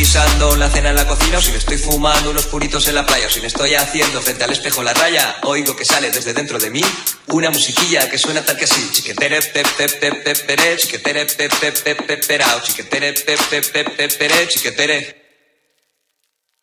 guisando 0.00 0.56
la 0.56 0.70
cena 0.70 0.88
en 0.88 0.96
la 0.96 1.06
cocina 1.06 1.36
o 1.36 1.42
si 1.42 1.50
me 1.52 1.58
estoy 1.58 1.76
fumando 1.76 2.30
unos 2.30 2.46
puritos 2.46 2.88
en 2.88 2.94
la 2.94 3.04
playa 3.04 3.26
o 3.26 3.30
si 3.30 3.38
me 3.42 3.48
estoy 3.48 3.74
haciendo 3.74 4.22
frente 4.22 4.44
al 4.44 4.50
espejo 4.50 4.82
la 4.82 4.94
raya, 4.94 5.36
oigo 5.42 5.76
que 5.76 5.84
sale 5.84 6.10
desde 6.10 6.32
dentro 6.32 6.58
de 6.58 6.70
mí 6.70 6.80
una 7.26 7.50
musiquilla 7.50 8.08
que 8.08 8.16
suena 8.16 8.42
tal 8.42 8.56
que 8.56 8.64
así. 8.64 8.80
Chiquetere, 8.92 9.42
pep, 9.42 9.68
pep, 9.76 10.00
pep, 10.00 10.24
pep, 10.24 10.46
pere, 10.46 10.78
chiquetere, 10.78 11.26
pep, 11.26 11.52
pep, 11.60 11.78
pep, 11.84 12.06
pep, 12.06 12.26
perao, 12.26 12.62
chiquetere, 12.62 13.12
pep, 13.12 13.40
pep, 13.50 13.72
pep, 13.72 13.96
pep, 13.98 14.16
pere, 14.16 14.48
chiquetere. 14.48 15.16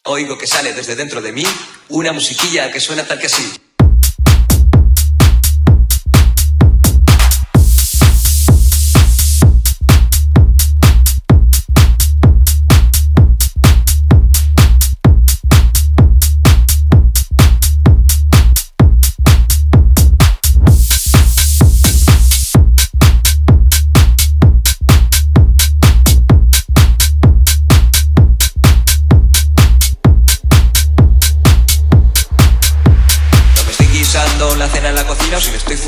Oigo 0.05 0.35
que 0.35 0.47
sale 0.47 0.73
desde 0.73 0.95
dentro 0.95 1.21
de 1.21 1.31
mí 1.31 1.45
una 1.89 2.13
musiquilla 2.13 2.71
que 2.71 2.79
suena 2.79 3.03
tal 3.03 3.19
que 3.19 3.27
así. 3.27 3.66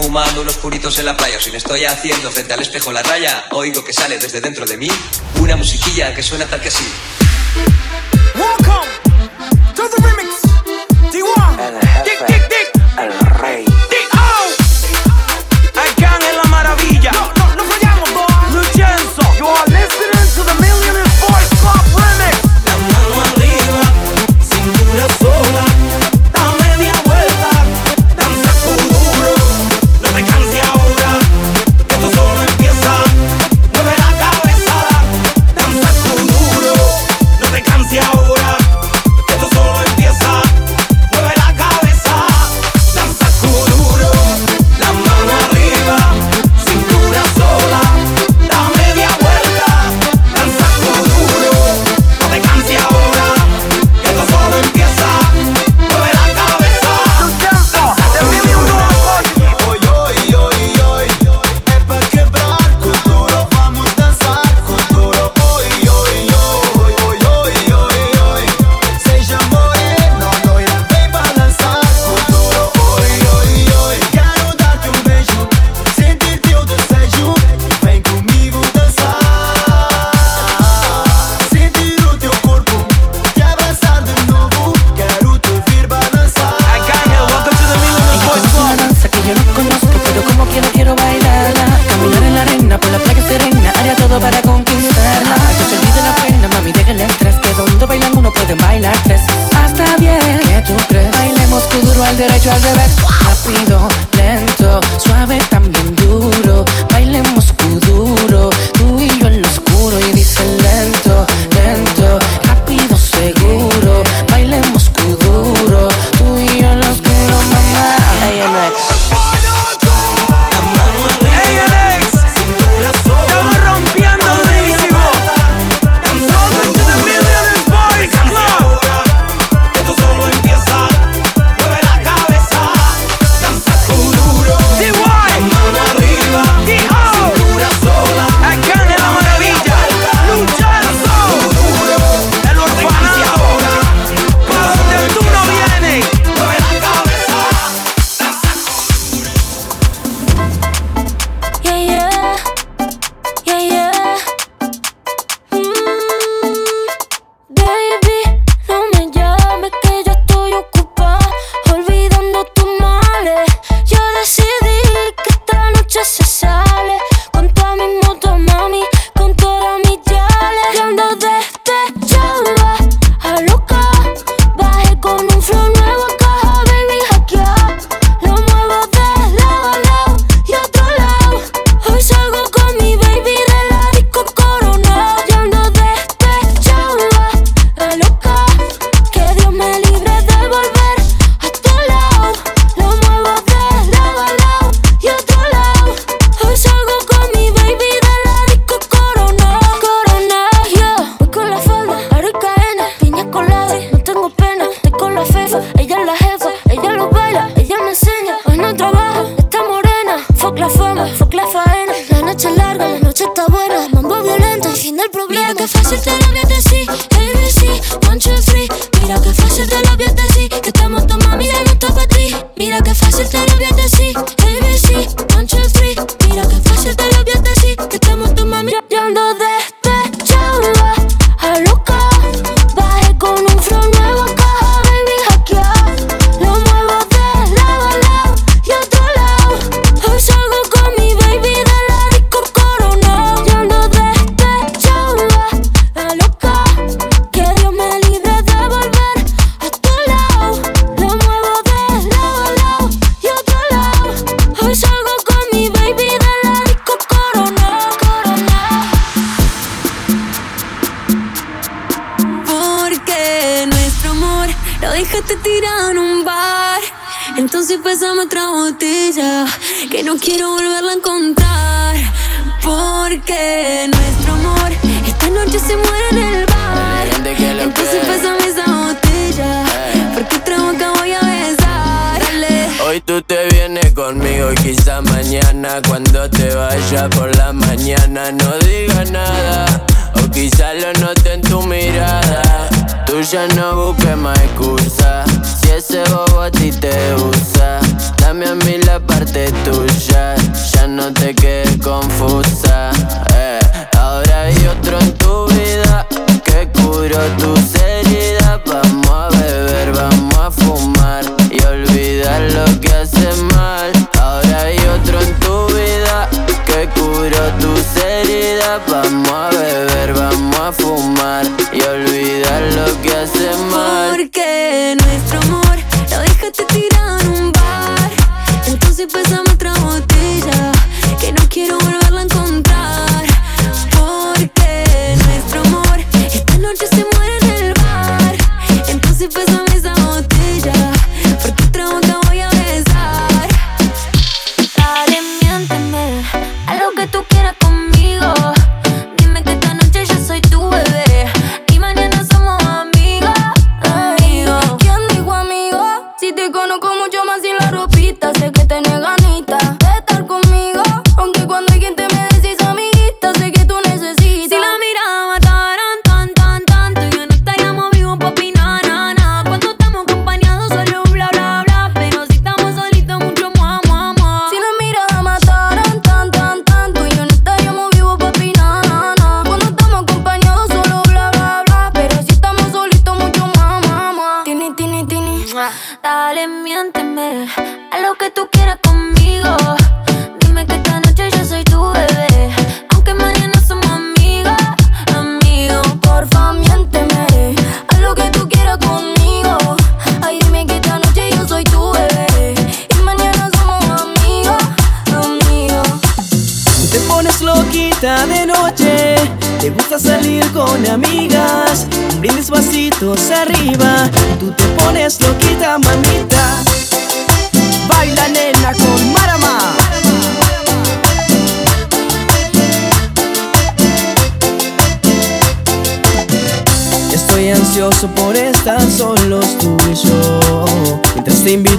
fumando 0.10 0.42
unos 0.42 0.58
puritos 0.58 0.98
en 0.98 1.06
la 1.06 1.16
playa 1.16 1.38
o 1.38 1.40
si 1.40 1.52
me 1.52 1.60
estoy 1.60 1.86
haciendo 1.86 2.32
frente 2.32 2.52
al 2.52 2.62
espejo 2.62 2.92
la 2.92 3.04
raya, 3.04 3.46
oigo 3.52 3.84
que 3.84 3.94
sale 3.94 4.18
desde 4.18 4.42
dentro 4.42 4.66
de 4.66 4.76
mí 4.76 4.90
una 5.40 5.56
musiquilla 5.56 6.16
que 6.16 6.24
suena 6.24 6.48
tal 6.48 6.60
que 6.60 6.70
así. 6.70 6.84
Welcome 8.34 8.90
to 9.76 9.88
the 9.88 10.02
remix. 10.02 10.42
D1. 11.14 12.79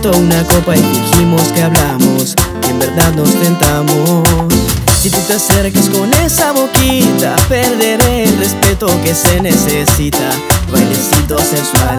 faltó 0.01 0.19
una 0.19 0.43
copa 0.45 0.77
y 0.77 0.81
fingimos 0.81 1.43
que 1.53 1.63
hablamos 1.63 2.35
y 2.67 2.71
en 2.71 2.79
verdad 2.79 3.13
nos 3.15 3.33
tentamos. 3.35 4.27
Si 5.03 5.11
tú 5.11 5.19
te 5.27 5.35
acercas 5.35 5.89
con 5.89 6.13
esa 6.15 6.53
boquita, 6.53 7.37
perderé 7.49 8.25
el 8.25 8.39
respeto 8.39 8.87
que 9.03 9.15
se 9.15 9.41
necesita. 9.41 10.31
Bailecito 10.71 11.39
sensual, 11.39 11.99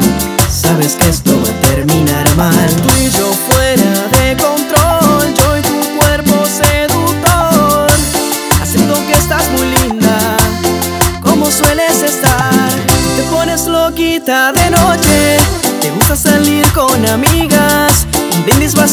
sabes 0.50 0.96
que 0.96 1.10
esto 1.10 1.32
va 1.44 1.50
a 1.50 1.74
terminar 1.74 2.36
mal. 2.36 2.91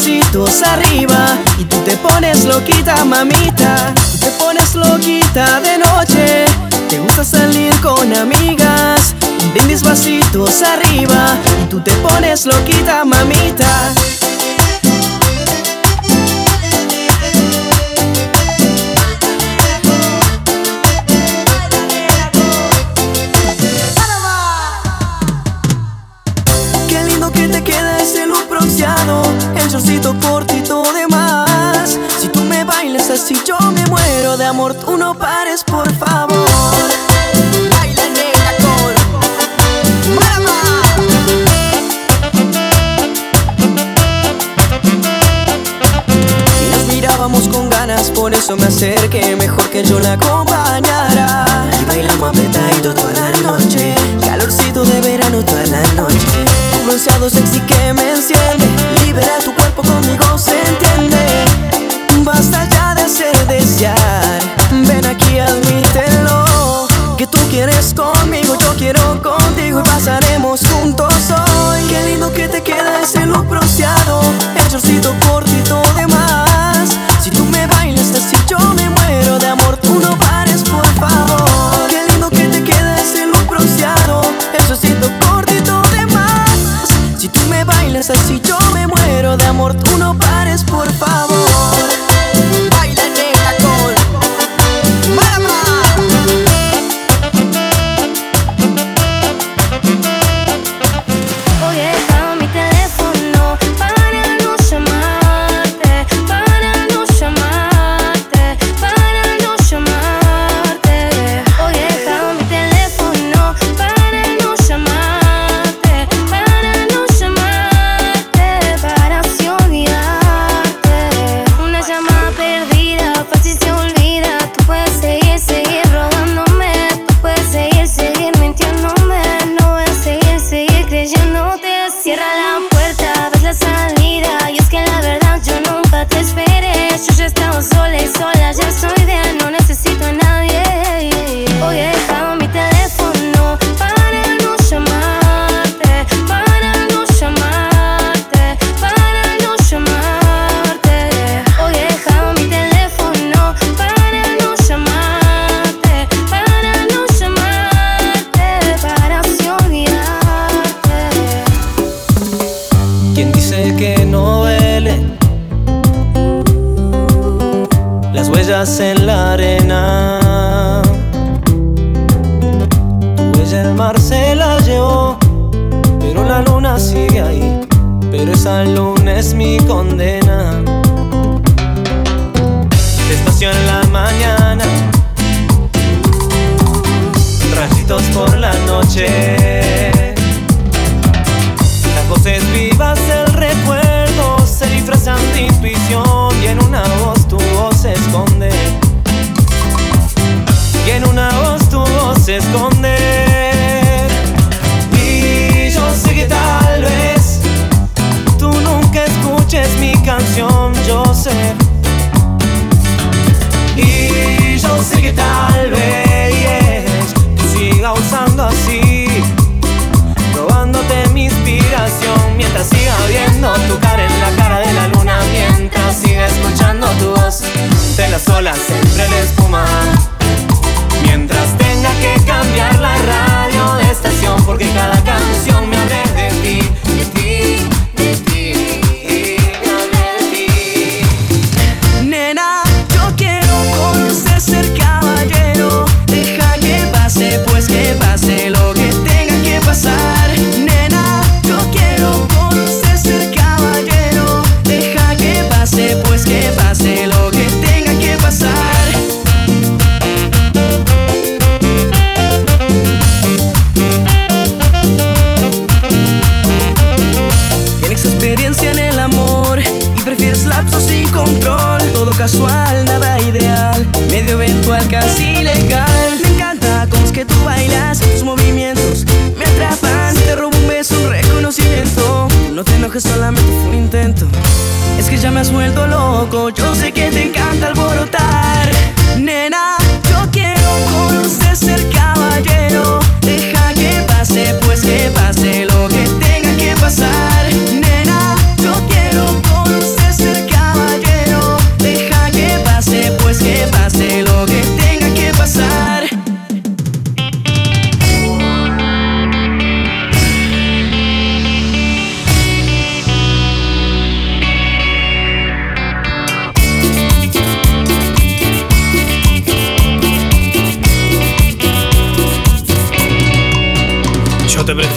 pasitos 0.09 0.63
arriba 0.63 1.37
y 1.59 1.65
tú 1.65 1.77
te 1.85 1.95
pones 1.97 2.43
loquita, 2.45 3.05
mamita. 3.05 3.93
Tú 4.11 4.17
te 4.17 4.31
pones 4.43 4.73
loquita 4.73 5.59
de 5.61 5.77
noche. 5.77 6.45
Te 6.89 6.97
gusta 6.97 7.23
salir 7.23 7.79
con 7.81 8.11
amigas. 8.15 9.13
Un 9.43 9.53
brindis 9.53 9.83
pasitos 9.83 10.63
arriba 10.63 11.37
y 11.63 11.69
tú 11.69 11.79
te 11.81 11.91
pones 11.97 12.45
loquita, 12.47 13.05
mamita. 13.05 13.93
trocito 29.79 30.13
cortito 30.19 30.83
de 30.93 31.07
más. 31.07 31.97
Si 32.19 32.27
tú 32.27 32.41
me 32.41 32.65
bailas 32.65 33.09
así, 33.09 33.35
yo 33.45 33.57
me 33.71 33.85
muero 33.85 34.35
de 34.35 34.45
amor. 34.45 34.73
Tú 34.73 34.97
no 34.97 35.17
pares, 35.17 35.63
por 35.63 35.89
favor. 35.95 36.49
Y 46.61 46.71
nos 46.71 46.87
mirábamos 46.87 47.47
con 47.47 47.69
ganas 47.69 48.11
Por 48.11 48.33
eso 48.33 48.57
me 48.57 48.65
acerqué, 48.65 49.35
mejor 49.37 49.69
que 49.69 49.83
yo 49.83 49.99
la 49.99 50.13
acompañara 50.13 51.45
Y 51.81 51.85
bailamos 51.85 52.29
apretadito 52.29 52.93
toda 52.93 53.13
la 53.13 53.37
noche 53.41 53.95
Calorcito 54.21 54.83
de 54.83 55.01
verano 55.01 55.43
toda 55.43 55.65
la 55.67 55.81
noche 55.93 56.45
Un 56.79 56.87
bronceado 56.87 57.29
sexy 57.29 57.59
que 57.61 57.93
me 57.93 58.11
enciende 58.11 58.67
Libera 59.05 59.39
tu 59.43 59.58
se 60.37 60.57
entiende. 60.67 61.45
Basta 62.23 62.67
ya 62.69 62.95
de 62.95 63.01
hacer 63.01 63.47
desear. 63.47 64.39
Ven 64.71 65.05
aquí, 65.05 65.39
admítelo. 65.39 66.87
Que 67.17 67.27
tú 67.27 67.37
quieres 67.49 67.93
conmigo, 67.93 68.55
yo 68.59 68.73
quiero 68.77 69.21
contigo 69.21 69.81
y 69.81 69.83
pasaremos 69.83 70.61
juntos 70.71 71.13
hoy. 71.29 71.83
Qué 71.89 72.01
lindo 72.05 72.31
que 72.33 72.47
te 72.47 72.61
queda 72.63 73.01
ese 73.03 73.25
look 73.25 73.47
bronceado, 73.47 74.21
el 74.55 74.71
chorcito 74.71 75.13
cortito 75.27 75.81
de 75.95 76.07
más. 76.07 76.89
Si 77.21 77.29
tú 77.29 77.43
me 77.45 77.67
bailas 77.67 78.11
así, 78.11 78.37
yo 78.47 78.57
me 78.75 78.89
muero 78.89 79.37
de 79.37 79.47
amor. 79.47 79.77
Tú 79.77 79.99
no 79.99 80.17
pares, 80.17 80.63
por 80.63 80.85
favor. 80.95 81.89
Qué 81.89 82.05
lindo 82.11 82.29
que 82.29 82.47
te 82.47 82.63
queda 82.63 83.01
ese 83.01 83.25
look 83.25 83.47
bronceado, 83.47 84.21
el 84.53 84.67
chorcito 84.67 85.09
cortito 85.19 85.81
de 85.91 86.05
más. 86.07 86.49
Si 87.17 87.27
tú 87.27 87.41
me 87.49 87.65
bailas 87.65 88.09
así, 88.09 88.41
yo 88.45 88.57
me 88.73 88.87
muero 88.87 89.35
de 89.35 89.45
amor 89.45 89.75
no 90.09 90.17
pares, 90.17 90.63
por 90.63 90.91
favor. 90.93 91.28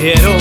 Yo 0.03 0.32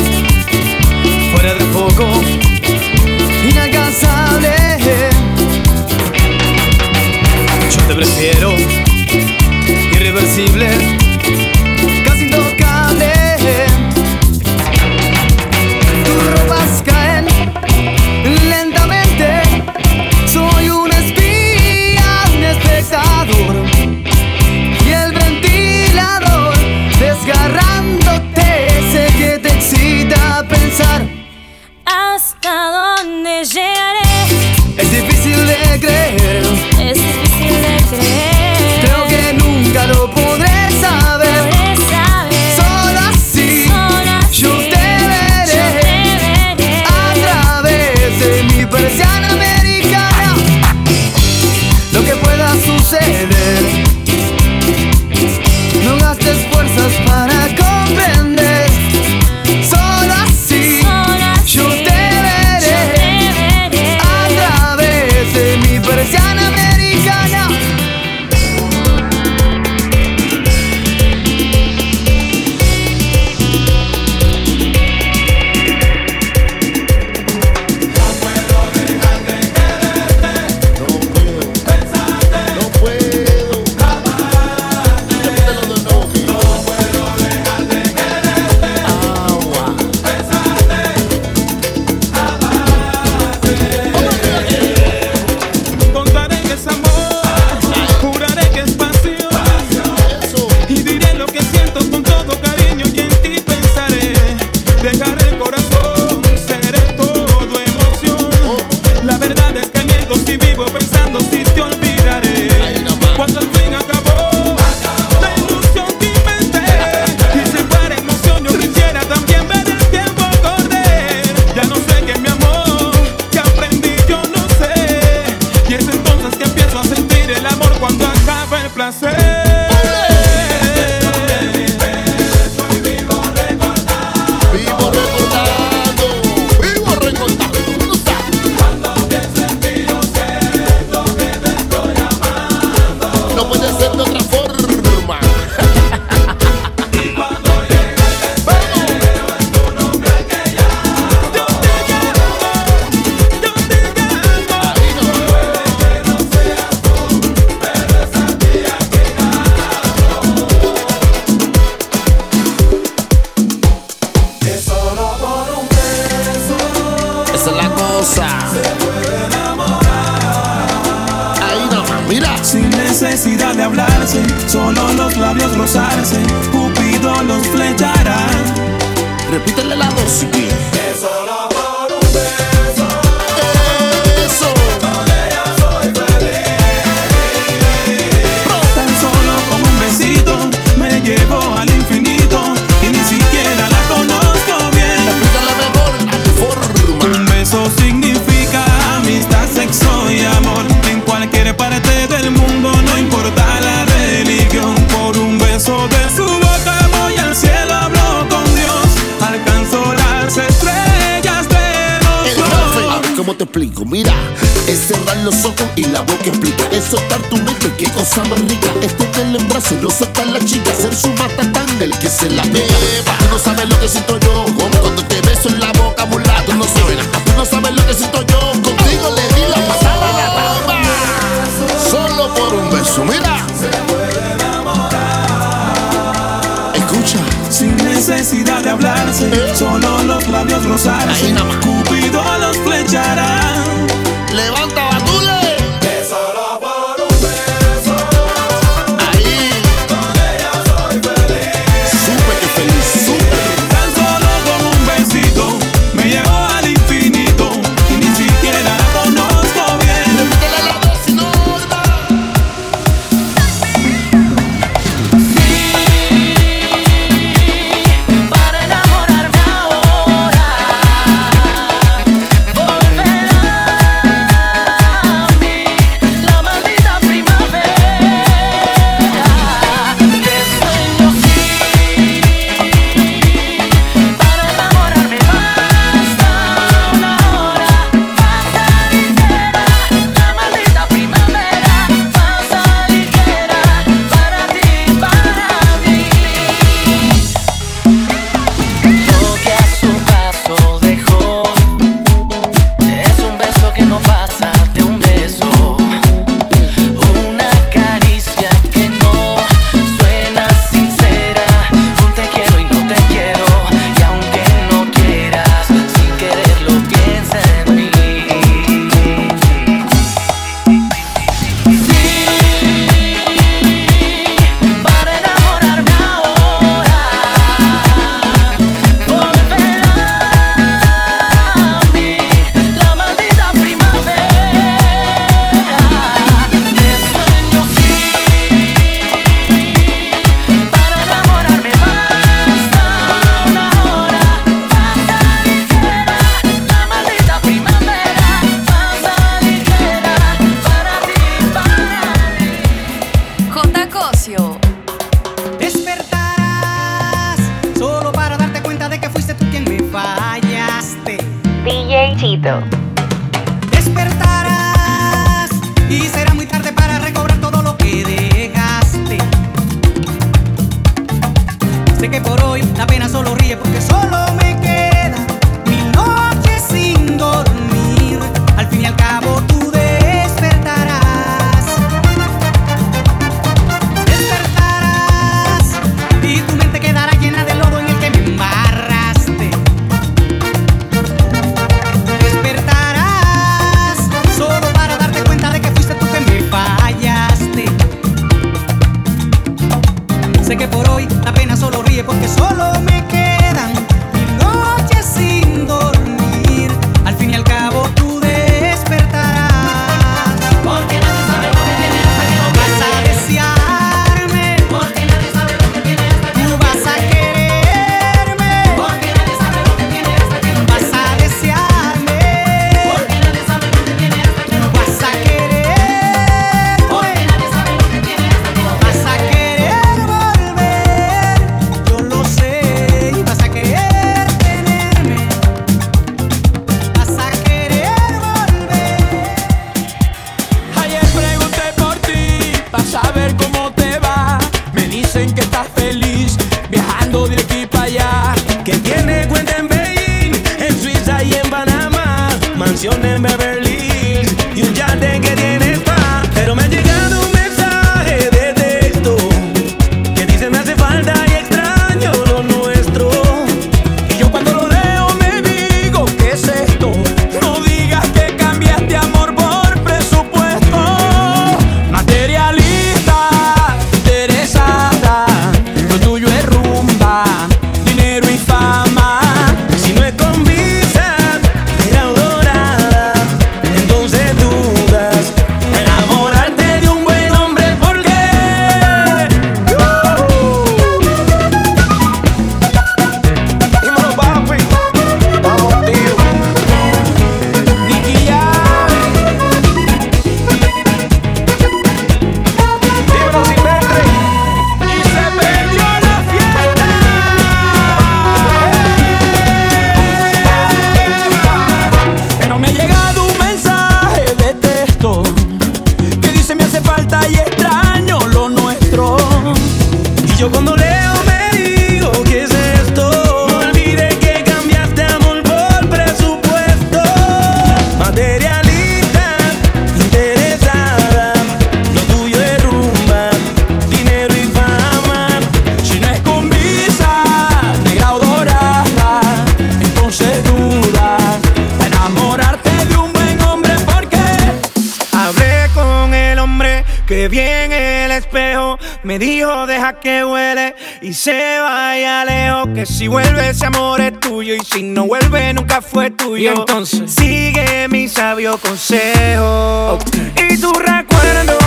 que 552.73 552.85
si 552.85 553.07
vuelve 553.07 553.49
ese 553.49 553.65
amor 553.67 554.01
es 554.01 554.19
tuyo 554.19 554.55
y 554.55 554.59
si 554.61 554.81
no 554.81 555.05
vuelve 555.05 555.53
nunca 555.53 555.81
fue 555.81 556.09
tuyo. 556.09 556.37
Y 556.43 556.47
entonces 556.47 557.11
sigue 557.11 557.87
mi 557.89 558.07
sabio 558.07 558.57
consejo 558.57 559.99
y 560.35 560.57
tu 560.57 560.73
recuerdo. 560.73 561.60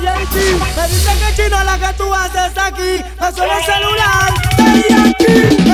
Me 0.00 0.88
dicen 0.88 1.18
que 1.18 1.42
chino 1.42 1.64
la 1.64 1.76
que 1.76 1.92
tú 1.94 2.14
haces 2.14 2.56
aquí, 2.56 3.04
no 3.18 3.32
soy 3.32 3.48
el 3.50 3.64
celular, 3.64 4.34
estoy 4.56 5.58
aquí. 5.58 5.67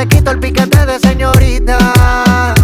Te 0.00 0.08
quito 0.08 0.30
el 0.30 0.38
piquete 0.38 0.86
de 0.86 0.98
señorita. 0.98 2.54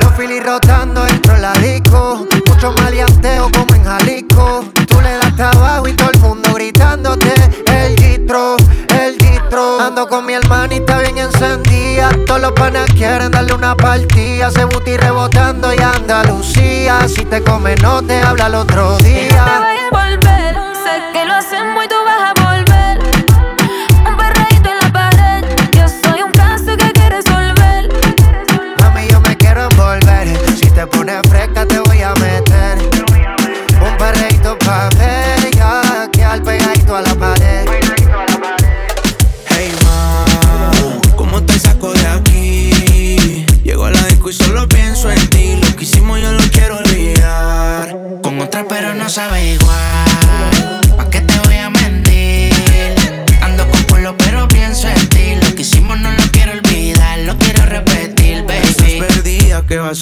Los 0.00 0.12
filis 0.16 0.44
rotando 0.44 1.02
dentro 1.04 1.32
de 1.34 1.40
la 1.40 1.52
disco. 1.54 2.26
Mucho 2.46 2.72
maleanteo 2.72 3.50
como 3.52 3.74
en 3.74 3.84
Jalisco. 3.84 4.64
Tú 4.86 5.00
le 5.00 5.16
das 5.16 5.34
trabajo 5.34 5.88
y 5.88 5.94
todo 5.94 6.10
el 6.10 6.20
mundo 6.20 6.52
gritándote. 6.52 7.32
El 7.66 7.96
gistro, 7.98 8.56
el 9.00 9.16
gistro. 9.16 9.80
Ando 9.80 10.06
con 10.06 10.26
mi 10.26 10.34
hermanita 10.34 10.98
bien 10.98 11.16
encendida. 11.16 12.10
Todos 12.26 12.42
los 12.42 12.52
panas 12.52 12.90
quieren 12.90 13.30
darle 13.30 13.54
una 13.54 13.74
partida. 13.74 14.50
Se 14.50 14.64
buti 14.64 14.98
rebotando 14.98 15.72
y 15.72 15.78
Andalucía. 15.78 17.08
Si 17.08 17.24
te 17.24 17.42
come, 17.42 17.76
no 17.76 18.02
te 18.02 18.20
habla 18.20 18.48
el 18.48 18.56
otro 18.56 18.98
día. 18.98 19.83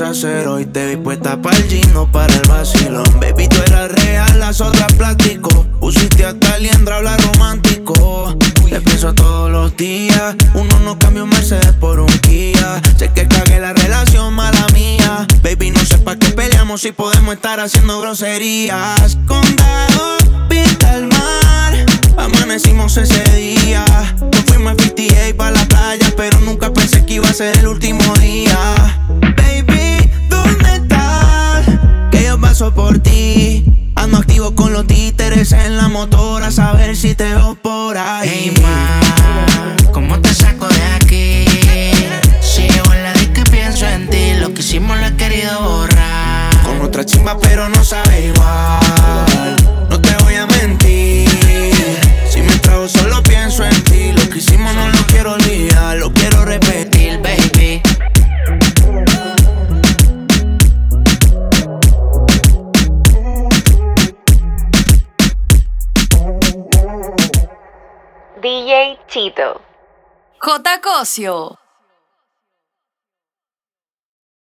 Perdida, 0.03 0.09
¿qué 0.09 0.09
vas 0.09 0.09
a 0.09 0.11
hacer 0.11 0.49
hoy? 0.49 0.66
Te 0.66 0.87
vi 0.87 0.97
puesta 0.97 1.41
para 1.41 1.57
el 1.57 1.65
gino, 1.65 2.11
para 2.11 2.35
el 2.35 2.43
vacilón. 2.49 3.20
Baby, 3.20 3.49
tú 3.49 3.57
eras 3.66 3.93
real, 3.93 4.39
las 4.39 4.61
otras 4.61 4.93
plástico. 4.95 5.66
Pusiste 5.81 6.24
hasta 6.24 6.59
liendra, 6.59 6.97
habla 6.97 7.16
romántico. 7.19 8.37
Te 8.69 8.81
pienso 8.81 9.12
todos 9.15 9.51
los 9.51 9.77
días. 9.77 10.35
Uno 10.55 10.79
no 10.81 10.99
cambia 10.99 11.24
un 11.24 11.31
Mercedes 11.31 11.73
por 11.81 12.01
un 12.01 12.09
Kia. 12.20 12.81
Sé 12.97 13.11
que 13.12 13.29
cagué 13.29 13.61
la 13.61 13.73
relación, 13.73 14.35
mala 14.35 14.66
mía. 14.73 15.27
Baby, 15.43 15.70
no 15.70 15.85
sé 15.85 15.99
pa' 15.99 16.16
qué 16.16 16.31
peleamos 16.31 16.81
si 16.81 16.93
podemos 16.93 17.35
estar 17.35 17.61
haciendo 17.61 18.01
groserías. 18.01 19.19
Condado, 19.27 20.16
pinta 20.49 20.97
el 20.97 21.07
mar. 21.09 21.87
Amanecimos 22.16 22.97
ese 22.97 23.23
día. 23.37 23.85
Nos 24.20 24.45
fuimos 24.47 24.73
a 24.73 24.83
58 24.83 25.37
para 25.37 25.51
la 25.51 25.65
playa, 25.66 26.12
pero 26.16 26.41
nunca 26.41 26.73
pensé 26.73 27.05
que 27.05 27.15
iba 27.15 27.29
a 27.29 27.35
ser 27.35 27.59
el 27.59 27.69
último 27.69 28.03
día. 28.19 28.57
Paso 32.53 32.74
por 32.74 32.99
ti. 32.99 33.65
Ando 33.95 34.19
activo 34.19 34.55
con 34.55 34.74
los 34.74 34.87
títeres 34.87 35.53
en 35.53 35.79
la 35.79 35.89
motora, 35.89 36.49
a 36.49 36.51
saber 36.51 36.95
si 36.95 37.15
te 37.15 37.24
veo 37.24 37.55
por 37.55 37.97
ahí. 37.97 38.29
Hey 38.29 38.55
ma, 38.61 39.91
¿cómo 39.91 40.20
te 40.20 40.35
saco 40.35 40.69
de 40.69 40.83
aquí? 40.97 41.47
Si 42.43 42.69
llego 42.69 42.93
en 42.93 43.05
la 43.05 43.12
y 43.23 43.51
pienso 43.51 43.87
en 43.89 44.07
ti, 44.11 44.35
lo 44.39 44.53
que 44.53 44.61
hicimos 44.61 44.99
lo 45.01 45.07
he 45.07 45.16
querido 45.16 45.62
borrar. 45.62 46.62
Con 46.62 46.83
otra 46.83 47.07
chimba, 47.07 47.39
pero 47.39 47.70
no 47.70 47.83
sabe 47.83 48.27
igual. 48.27 49.57
No 49.89 49.99
te 49.99 50.15
voy 50.23 50.35
a 50.35 50.45
mentir. 50.45 51.31
Si 52.31 52.43
me 52.43 52.55
trago, 52.59 52.87
solo 52.87 53.23
pienso 53.23 53.65
en 53.65 53.83
ti. 53.85 54.12
Lo 54.12 54.29
que 54.29 54.41
hicimos 54.41 54.74
no 54.74 54.91
lo 54.91 55.07
quiero 55.07 55.33
olvidar, 55.33 55.97
lo 55.97 56.12
quiero 56.12 56.45
repetir, 56.45 57.19
baby. 57.23 57.91
DJ 68.43 68.98
Chito. 69.06 69.60
J. 70.40 70.81
Cosio. 70.81 71.61